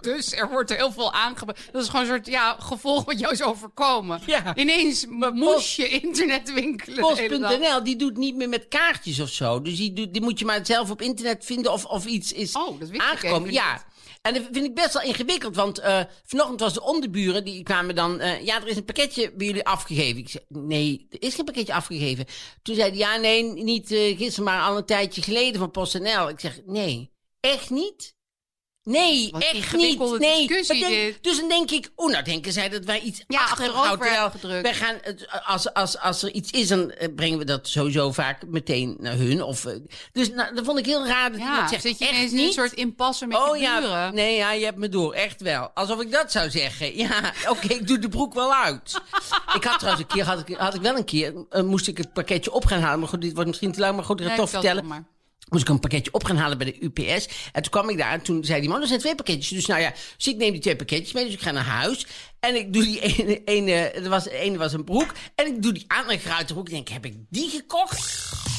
Dus 0.00 0.32
er 0.32 0.50
wordt 0.50 0.76
heel 0.76 0.92
veel 0.92 1.12
aangebeld. 1.12 1.58
Dat 1.72 1.82
is 1.82 1.88
gewoon 1.88 2.04
een 2.04 2.10
soort 2.12 2.26
ja, 2.26 2.56
gevolg 2.58 3.04
wat 3.04 3.18
jou 3.18 3.32
is 3.32 3.42
overkomen. 3.54 4.20
Ja. 4.26 4.56
Ineens 4.56 5.06
moest 5.32 5.74
je 5.76 5.88
internet 5.88 6.52
winkelen. 6.52 6.96
de 6.96 7.20
hele 7.20 7.38
dag. 7.38 7.50
Post.nl, 7.58 7.84
die 7.84 7.96
doet 7.96 8.16
niet 8.16 8.36
meer 8.36 8.48
met 8.48 8.68
kaartjes 8.68 9.20
of 9.20 9.28
zo. 9.28 9.62
Dus 9.62 9.76
die, 9.76 9.92
doet, 9.92 10.12
die 10.12 10.22
moet 10.22 10.38
je 10.38 10.44
maar 10.44 10.66
zelf 10.66 10.90
op 10.90 11.02
internet 11.02 11.44
vinden 11.44 11.72
of, 11.72 11.84
of 11.84 12.04
iets 12.06 12.32
is 12.32 12.56
Oh, 12.56 12.80
dat 12.80 12.98
aangekomen. 12.98 13.52
Ja. 13.52 13.72
niet. 13.72 13.84
En 14.22 14.34
dat 14.34 14.42
vind 14.52 14.64
ik 14.66 14.74
best 14.74 14.92
wel 14.92 15.02
ingewikkeld, 15.02 15.56
want 15.56 15.78
eh, 15.78 16.00
vanochtend 16.24 16.60
was 16.60 16.72
de 16.74 16.82
onderburen, 16.82 17.44
die 17.44 17.62
kwamen 17.62 17.94
dan... 17.94 18.20
eh, 18.20 18.44
ja, 18.44 18.60
er 18.60 18.68
is 18.68 18.76
een 18.76 18.84
pakketje 18.84 19.32
bij 19.32 19.46
jullie 19.46 19.64
afgegeven. 19.66 20.16
Ik 20.20 20.28
zei, 20.28 20.44
nee, 20.48 21.06
er 21.10 21.22
is 21.22 21.34
geen 21.34 21.44
pakketje 21.44 21.74
afgegeven. 21.74 22.26
Toen 22.62 22.74
zei 22.74 22.88
hij, 22.88 22.98
ja, 22.98 23.16
nee, 23.16 23.42
niet 23.42 23.90
eh, 23.92 24.16
gisteren, 24.18 24.44
maar 24.44 24.62
al 24.62 24.76
een 24.76 24.84
tijdje 24.84 25.22
geleden 25.22 25.60
van 25.60 25.70
PostNL. 25.70 26.28
Ik 26.28 26.40
zeg, 26.40 26.60
nee, 26.66 27.10
echt 27.40 27.70
niet? 27.70 28.13
Nee, 28.84 29.28
Wat 29.30 29.42
echt 29.42 29.76
niet. 29.76 30.18
Nee. 30.18 30.46
denk- 30.48 31.22
dus 31.22 31.38
dan 31.38 31.48
denk 31.48 31.70
ik, 31.70 31.90
oeh, 31.96 32.12
nou 32.12 32.24
denken 32.24 32.52
zij 32.52 32.68
dat 32.68 32.84
wij 32.84 33.00
iets 33.00 33.24
Ja, 33.28 33.40
achterover 33.40 34.30
gedrukt. 34.30 34.62
wij 34.62 34.74
gaan, 34.74 34.96
als, 35.44 35.72
als, 35.74 35.98
als 35.98 36.22
er 36.22 36.30
iets 36.32 36.50
is, 36.50 36.68
dan 36.68 36.90
eh, 36.90 37.08
brengen 37.14 37.38
we 37.38 37.44
dat 37.44 37.68
sowieso 37.68 38.12
vaak 38.12 38.46
meteen 38.46 38.96
naar 39.00 39.14
hun. 39.16 39.42
Of, 39.42 39.64
eh, 39.64 39.74
dus 40.12 40.30
nou, 40.30 40.54
dat 40.54 40.64
vond 40.64 40.78
ik 40.78 40.86
heel 40.86 41.06
raar 41.06 41.30
dat 41.30 41.40
Ja, 41.40 41.46
iemand 41.50 41.68
zegt, 41.70 41.82
zit 41.82 41.98
je 41.98 42.08
ineens 42.08 42.32
in 42.32 42.38
een 42.38 42.44
niet? 42.44 42.54
soort 42.54 42.72
impasse 42.72 43.26
met 43.26 43.36
oh 43.38 43.56
je 43.56 43.62
ja, 43.62 43.80
buren? 43.80 44.14
nee, 44.14 44.36
ja, 44.36 44.52
je 44.52 44.64
hebt 44.64 44.78
me 44.78 44.88
door, 44.88 45.12
echt 45.14 45.40
wel. 45.42 45.70
Alsof 45.74 46.00
ik 46.00 46.10
dat 46.12 46.32
zou 46.32 46.50
zeggen. 46.50 46.96
Ja, 46.96 47.32
oké, 47.48 47.66
ik 47.66 47.86
doe 47.86 47.98
de 47.98 48.08
broek 48.08 48.34
wel 48.34 48.54
uit. 48.54 49.00
ik 49.54 49.64
had 49.64 49.78
trouwens 49.78 50.04
een 50.08 50.14
keer, 50.14 50.24
had 50.24 50.48
ik, 50.48 50.56
had 50.56 50.74
ik 50.74 50.80
wel 50.80 50.96
een 50.96 51.04
keer, 51.04 51.34
eh, 51.50 51.62
moest 51.62 51.86
ik 51.88 51.96
het 51.98 52.12
pakketje 52.12 52.52
op 52.52 52.64
gaan 52.64 52.80
halen. 52.80 52.98
Maar 52.98 53.08
goed, 53.08 53.20
dit 53.20 53.32
wordt 53.34 53.48
misschien 53.48 53.72
te 53.72 53.80
lang, 53.80 53.94
maar 53.96 54.04
goed, 54.04 54.20
ik 54.20 54.26
ga 54.26 54.30
het 54.32 54.40
Nee, 54.40 54.46
toch 54.50 54.60
vertel 54.62 54.74
vertellen. 54.82 55.06
Moest 55.48 55.62
ik 55.62 55.68
een 55.68 55.80
pakketje 55.80 56.12
op 56.12 56.24
gaan 56.24 56.36
halen 56.36 56.58
bij 56.58 56.66
de 56.66 56.76
UPS. 56.80 57.28
En 57.52 57.62
toen 57.62 57.70
kwam 57.70 57.88
ik 57.88 57.98
daar 57.98 58.12
en 58.12 58.22
toen 58.22 58.44
zei 58.44 58.60
die 58.60 58.68
man, 58.70 58.80
er 58.80 58.86
zijn 58.86 59.00
twee 59.00 59.14
pakketjes. 59.14 59.48
Dus 59.48 59.66
nou 59.66 59.80
ja, 59.80 59.92
dus 60.16 60.26
ik 60.26 60.36
neem 60.36 60.52
die 60.52 60.60
twee 60.60 60.76
pakketjes 60.76 61.12
mee. 61.12 61.24
Dus 61.24 61.34
ik 61.34 61.40
ga 61.40 61.50
naar 61.50 61.64
huis. 61.64 62.06
En 62.40 62.54
ik 62.54 62.72
doe 62.72 62.82
die 62.82 63.00
ene, 63.00 63.44
ene 63.44 63.72
er 63.72 64.08
was, 64.08 64.24
de 64.24 64.38
ene 64.38 64.58
was 64.58 64.72
een 64.72 64.84
broek. 64.84 65.14
En 65.34 65.46
ik 65.46 65.62
doe 65.62 65.72
die 65.72 65.84
andere 65.88 66.18
geruite 66.18 66.52
broek. 66.52 66.68
Ik 66.68 66.74
denk, 66.74 66.88
heb 66.88 67.04
ik 67.04 67.14
die 67.28 67.50
gekocht? 67.50 68.53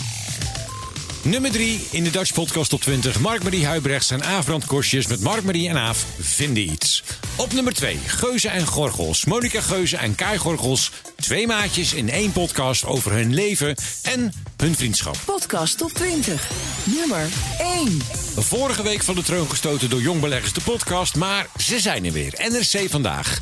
Nummer 1.25 1.51
3 1.51 1.87
in 1.91 2.03
de 2.03 2.09
Dutch 2.09 2.33
Podcast 2.33 2.69
Top 2.69 2.81
20. 2.81 3.19
Mark-Marie 3.19 3.65
Huibrechts 3.65 4.11
en 4.11 4.23
Aafbrand 4.23 4.65
Korsjes 4.65 5.07
met 5.07 5.19
Mark-Marie 5.19 5.69
en 5.69 5.77
Aaf 5.77 6.05
vinden 6.19 6.63
iets. 6.71 7.03
Op 7.35 7.53
nummer 7.53 7.73
2 7.73 7.97
Geuze 8.05 8.49
en 8.49 8.67
Gorgels. 8.67 9.25
Monica 9.25 9.61
Geuze 9.61 9.97
en 9.97 10.15
Kai 10.15 10.37
Gorgels. 10.37 10.91
Twee 11.15 11.47
maatjes 11.47 11.93
in 11.93 12.09
één 12.09 12.31
podcast 12.31 12.85
over 12.85 13.11
hun 13.11 13.33
leven 13.33 13.75
en 14.03 14.33
hun 14.57 14.75
vriendschap. 14.75 15.17
Podcast 15.25 15.77
top 15.77 15.91
20. 15.91 16.49
Nummer 16.83 17.27
1. 17.57 18.01
Vorige 18.37 18.83
week 18.83 19.03
van 19.03 19.15
de 19.15 19.23
troon 19.23 19.49
gestoten 19.49 19.89
door 19.89 20.01
Jongbeleggers 20.01 20.53
de 20.53 20.61
podcast, 20.61 21.15
maar 21.15 21.47
ze 21.57 21.79
zijn 21.79 22.05
er 22.05 22.11
weer. 22.11 22.33
NRC 22.49 22.89
vandaag. 22.89 23.39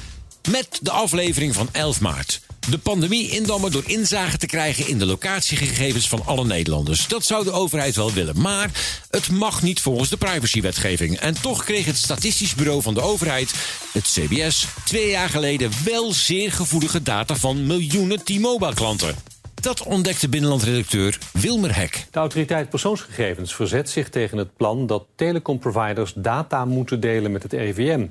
Met 0.49 0.79
de 0.81 0.91
aflevering 0.91 1.53
van 1.53 1.69
11 1.71 2.01
maart. 2.01 2.41
De 2.69 2.77
pandemie 2.77 3.29
indammen 3.29 3.71
door 3.71 3.83
inzage 3.85 4.37
te 4.37 4.45
krijgen 4.45 4.87
in 4.87 4.97
de 4.97 5.05
locatiegegevens 5.05 6.07
van 6.07 6.25
alle 6.25 6.45
Nederlanders. 6.45 7.07
Dat 7.07 7.23
zou 7.23 7.43
de 7.43 7.51
overheid 7.51 7.95
wel 7.95 8.11
willen, 8.11 8.41
maar 8.41 8.71
het 9.09 9.31
mag 9.31 9.61
niet 9.61 9.81
volgens 9.81 10.09
de 10.09 10.17
privacywetgeving. 10.17 11.19
En 11.19 11.41
toch 11.41 11.63
kreeg 11.63 11.85
het 11.85 11.97
Statistisch 11.97 12.55
Bureau 12.55 12.81
van 12.81 12.93
de 12.93 13.01
overheid, 13.01 13.53
het 13.91 14.03
CBS, 14.03 14.67
twee 14.85 15.09
jaar 15.09 15.29
geleden 15.29 15.71
wel 15.85 16.13
zeer 16.13 16.51
gevoelige 16.51 17.01
data 17.01 17.35
van 17.35 17.67
miljoenen 17.67 18.23
T-Mobile 18.23 18.73
klanten. 18.73 19.15
Dat 19.53 19.83
ontdekte 19.83 20.29
binnenlandredacteur 20.29 21.17
Wilmer 21.31 21.75
Hek. 21.75 22.05
De 22.11 22.19
autoriteit 22.19 22.69
persoonsgegevens 22.69 23.55
verzet 23.55 23.89
zich 23.89 24.09
tegen 24.09 24.37
het 24.37 24.55
plan 24.57 24.87
dat 24.87 25.05
telecomproviders 25.15 26.13
data 26.15 26.65
moeten 26.65 26.99
delen 26.99 27.31
met 27.31 27.43
het 27.43 27.53
RIVM. 27.53 28.05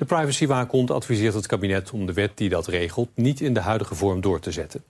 De 0.00 0.06
privacywaakhond 0.06 0.90
adviseert 0.90 1.34
het 1.34 1.46
kabinet 1.46 1.90
om 1.90 2.06
de 2.06 2.12
wet 2.12 2.30
die 2.34 2.48
dat 2.48 2.66
regelt 2.66 3.08
niet 3.14 3.40
in 3.40 3.54
de 3.54 3.60
huidige 3.60 3.94
vorm 3.94 4.20
door 4.20 4.40
te 4.40 4.52
zetten. 4.52 4.84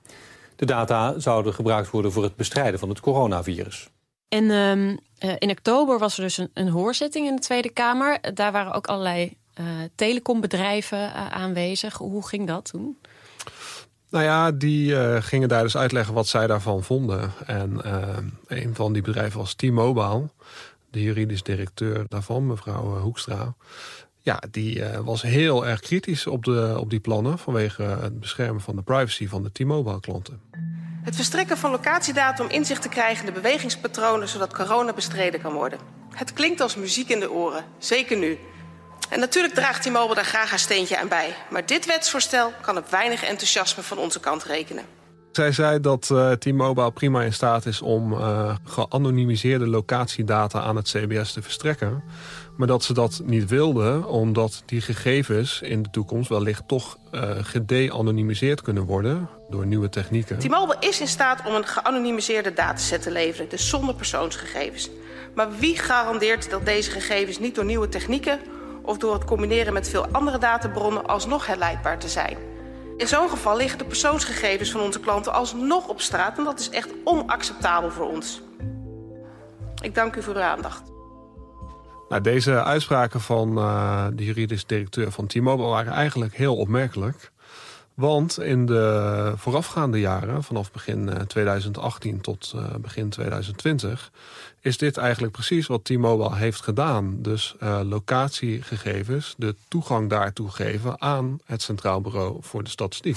De 0.56 0.66
data 0.66 1.18
zouden 1.18 1.54
gebruikt 1.54 1.90
worden 1.90 2.12
voor 2.12 2.22
het 2.22 2.36
bestrijden 2.36 2.78
van 2.78 2.88
het 2.88 3.00
coronavirus. 3.00 3.88
En 4.28 4.50
ehm, 4.50 4.96
eh, 5.18 5.34
in 5.38 5.50
oktober 5.50 5.98
was 5.98 6.16
er 6.16 6.22
dus 6.22 6.36
een, 6.36 6.50
een 6.54 6.68
hoorzitting 6.68 7.26
in 7.26 7.34
de 7.34 7.40
Tweede 7.42 7.70
Kamer. 7.70 8.34
Daar 8.34 8.52
waren 8.52 8.72
ook 8.72 8.86
allerlei 8.86 9.36
eh, 9.54 9.64
telecombedrijven 9.94 11.14
eh, 11.14 11.30
aanwezig. 11.30 11.96
Hoe 11.96 12.26
ging 12.26 12.46
dat 12.46 12.64
toen? 12.64 12.98
Nou 14.10 14.24
ja, 14.24 14.50
die 14.50 14.96
eh, 14.96 15.22
gingen 15.22 15.48
daar 15.48 15.62
dus 15.62 15.76
uitleggen 15.76 16.14
wat 16.14 16.26
zij 16.26 16.46
daarvan 16.46 16.82
vonden. 16.82 17.32
En 17.46 17.80
een 18.46 18.74
van 18.74 18.92
die 18.92 19.02
bedrijven 19.02 19.38
was 19.38 19.54
T-Mobile. 19.54 20.28
De 20.90 21.02
juridisch 21.02 21.42
directeur 21.42 22.04
daarvan, 22.08 22.46
mevrouw 22.46 22.98
Hoekstra. 22.98 23.54
Ja, 24.22 24.42
die 24.50 24.84
eh, 24.84 25.00
was 25.00 25.22
heel 25.22 25.66
erg 25.66 25.80
kritisch 25.80 26.26
op, 26.26 26.44
de, 26.44 26.76
op 26.78 26.90
die 26.90 27.00
plannen... 27.00 27.38
vanwege 27.38 27.82
het 27.82 28.20
beschermen 28.20 28.60
van 28.60 28.76
de 28.76 28.82
privacy 28.82 29.28
van 29.28 29.42
de 29.42 29.52
T-Mobile 29.52 30.00
klanten. 30.00 30.40
Het 31.02 31.16
verstrekken 31.16 31.56
van 31.58 31.70
locatiedata 31.70 32.44
om 32.44 32.50
inzicht 32.50 32.82
te 32.82 32.88
krijgen 32.88 33.26
in 33.26 33.34
de 33.34 33.40
bewegingspatronen 33.40 34.28
zodat 34.28 34.54
corona 34.54 34.92
bestreden 34.92 35.40
kan 35.40 35.52
worden. 35.52 35.78
Het 36.10 36.32
klinkt 36.32 36.60
als 36.60 36.76
muziek 36.76 37.08
in 37.08 37.20
de 37.20 37.30
oren, 37.30 37.64
zeker 37.78 38.16
nu. 38.16 38.38
En 39.10 39.20
natuurlijk 39.20 39.54
draagt 39.54 39.82
T-Mobile 39.82 40.14
daar 40.14 40.24
graag 40.24 40.50
haar 40.50 40.58
steentje 40.58 40.98
aan 40.98 41.08
bij. 41.08 41.34
Maar 41.50 41.66
dit 41.66 41.86
wetsvoorstel 41.86 42.52
kan 42.60 42.76
op 42.76 42.90
weinig 42.90 43.24
enthousiasme 43.24 43.82
van 43.82 43.98
onze 43.98 44.20
kant 44.20 44.44
rekenen. 44.44 44.84
Zij 45.32 45.52
zei 45.52 45.80
dat 45.80 46.10
eh, 46.10 46.30
T-Mobile 46.30 46.90
prima 46.90 47.22
in 47.22 47.32
staat 47.32 47.66
is 47.66 47.82
om 47.82 48.12
eh, 48.12 48.56
geanonimiseerde 48.64 49.66
locatiedata 49.66 50.60
aan 50.60 50.76
het 50.76 50.88
CBS 50.88 51.32
te 51.32 51.42
verstrekken. 51.42 52.02
Maar 52.60 52.68
dat 52.68 52.84
ze 52.84 52.92
dat 52.92 53.20
niet 53.24 53.48
wilde, 53.48 54.06
omdat 54.06 54.62
die 54.66 54.80
gegevens 54.80 55.60
in 55.60 55.82
de 55.82 55.90
toekomst 55.90 56.28
wellicht 56.28 56.68
toch 56.68 56.98
eh 57.10 57.30
gede-anonimiseerd 57.40 58.62
kunnen 58.62 58.84
worden 58.84 59.28
door 59.50 59.66
nieuwe 59.66 59.88
technieken. 59.88 60.38
T-Mobile 60.38 60.76
is 60.80 61.00
in 61.00 61.08
staat 61.08 61.46
om 61.46 61.54
een 61.54 61.66
geanonimiseerde 61.66 62.52
dataset 62.52 63.02
te 63.02 63.10
leveren, 63.10 63.48
dus 63.48 63.68
zonder 63.68 63.94
persoonsgegevens. 63.94 64.90
Maar 65.34 65.48
wie 65.58 65.78
garandeert 65.78 66.50
dat 66.50 66.64
deze 66.64 66.90
gegevens 66.90 67.38
niet 67.38 67.54
door 67.54 67.64
nieuwe 67.64 67.88
technieken 67.88 68.40
of 68.82 68.98
door 68.98 69.14
het 69.14 69.24
combineren 69.24 69.72
met 69.72 69.88
veel 69.88 70.06
andere 70.06 70.38
databronnen 70.38 71.06
alsnog 71.06 71.46
herleidbaar 71.46 71.98
te 71.98 72.08
zijn? 72.08 72.36
In 72.96 73.08
zo'n 73.08 73.28
geval 73.28 73.56
liggen 73.56 73.78
de 73.78 73.84
persoonsgegevens 73.84 74.70
van 74.70 74.80
onze 74.80 75.00
klanten 75.00 75.32
alsnog 75.32 75.88
op 75.88 76.00
straat 76.00 76.38
en 76.38 76.44
dat 76.44 76.60
is 76.60 76.70
echt 76.70 76.88
onacceptabel 77.04 77.90
voor 77.90 78.10
ons. 78.10 78.42
Ik 79.82 79.94
dank 79.94 80.16
u 80.16 80.22
voor 80.22 80.34
uw 80.34 80.40
aandacht. 80.40 80.90
Nou, 82.10 82.22
deze 82.22 82.62
uitspraken 82.64 83.20
van 83.20 83.58
eh, 83.58 84.06
de 84.12 84.24
juridisch 84.24 84.66
directeur 84.66 85.12
van 85.12 85.26
T-Mobile 85.26 85.68
waren 85.68 85.92
eigenlijk 85.92 86.36
heel 86.36 86.56
opmerkelijk. 86.56 87.30
Want 88.00 88.40
in 88.40 88.66
de 88.66 89.32
voorafgaande 89.36 90.00
jaren, 90.00 90.42
vanaf 90.42 90.72
begin 90.72 91.08
eh, 91.08 91.20
2018 91.20 92.20
tot 92.20 92.52
eh, 92.56 92.74
begin 92.74 93.08
2020, 93.08 94.12
is 94.60 94.78
dit 94.78 94.96
eigenlijk 94.96 95.32
precies 95.32 95.66
wat 95.66 95.84
T-Mobile 95.84 96.36
heeft 96.36 96.62
gedaan. 96.62 97.16
Dus 97.22 97.54
eh, 97.58 97.80
locatiegegevens, 97.84 99.34
de 99.36 99.54
toegang 99.68 100.10
daartoe 100.10 100.50
geven 100.50 101.00
aan 101.00 101.38
het 101.44 101.62
Centraal 101.62 102.00
Bureau 102.00 102.36
voor 102.40 102.64
de 102.64 102.70
Statistiek. 102.70 103.16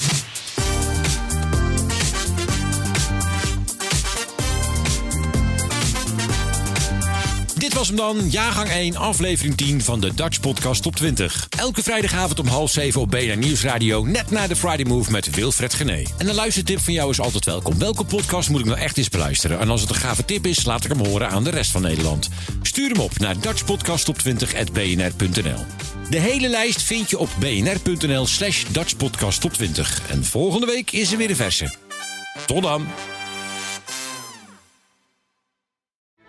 Dit 7.73 7.81
was 7.81 7.91
hem 7.91 7.97
dan, 7.97 8.29
jaargang 8.29 8.69
1, 8.69 8.95
aflevering 8.95 9.57
10 9.57 9.81
van 9.81 10.01
de 10.01 10.13
Dutch 10.13 10.39
Podcast 10.39 10.81
Top 10.81 10.95
20. 10.95 11.47
Elke 11.49 11.83
vrijdagavond 11.83 12.39
om 12.39 12.47
half 12.47 12.71
7 12.71 13.01
op 13.01 13.09
BNR 13.09 13.38
Nieuwsradio, 13.38 14.05
net 14.05 14.31
na 14.31 14.47
de 14.47 14.55
Friday 14.55 14.86
Move 14.86 15.12
met 15.12 15.36
Wilfred 15.36 15.73
Gené. 15.73 16.03
En 16.17 16.29
een 16.29 16.36
luistertip 16.36 16.79
van 16.79 16.93
jou 16.93 17.09
is 17.09 17.19
altijd 17.19 17.45
welkom. 17.45 17.79
Welke 17.79 18.03
podcast 18.03 18.49
moet 18.49 18.59
ik 18.59 18.65
nou 18.65 18.79
echt 18.79 18.97
eens 18.97 19.09
beluisteren? 19.09 19.59
En 19.59 19.69
als 19.69 19.81
het 19.81 19.89
een 19.89 19.95
gave 19.95 20.25
tip 20.25 20.45
is, 20.45 20.65
laat 20.65 20.83
ik 20.83 20.91
hem 20.91 21.05
horen 21.05 21.29
aan 21.29 21.43
de 21.43 21.49
rest 21.49 21.71
van 21.71 21.81
Nederland. 21.81 22.29
Stuur 22.62 22.89
hem 22.89 22.99
op 22.99 23.19
naar 23.19 23.36
dutchpodcasttop20.bnr.nl 23.39 25.65
De 26.09 26.19
hele 26.19 26.49
lijst 26.49 26.81
vind 26.81 27.09
je 27.09 27.17
op 27.17 27.29
bnr.nl 27.39 28.27
slash 28.27 28.63
dutchpodcasttop20. 28.71 30.09
En 30.09 30.25
volgende 30.25 30.65
week 30.65 30.91
is 30.91 31.12
er 31.12 31.17
weer 31.17 31.29
een 31.29 31.36
verse. 31.36 31.75
Tot 32.45 32.63
dan! 32.63 32.88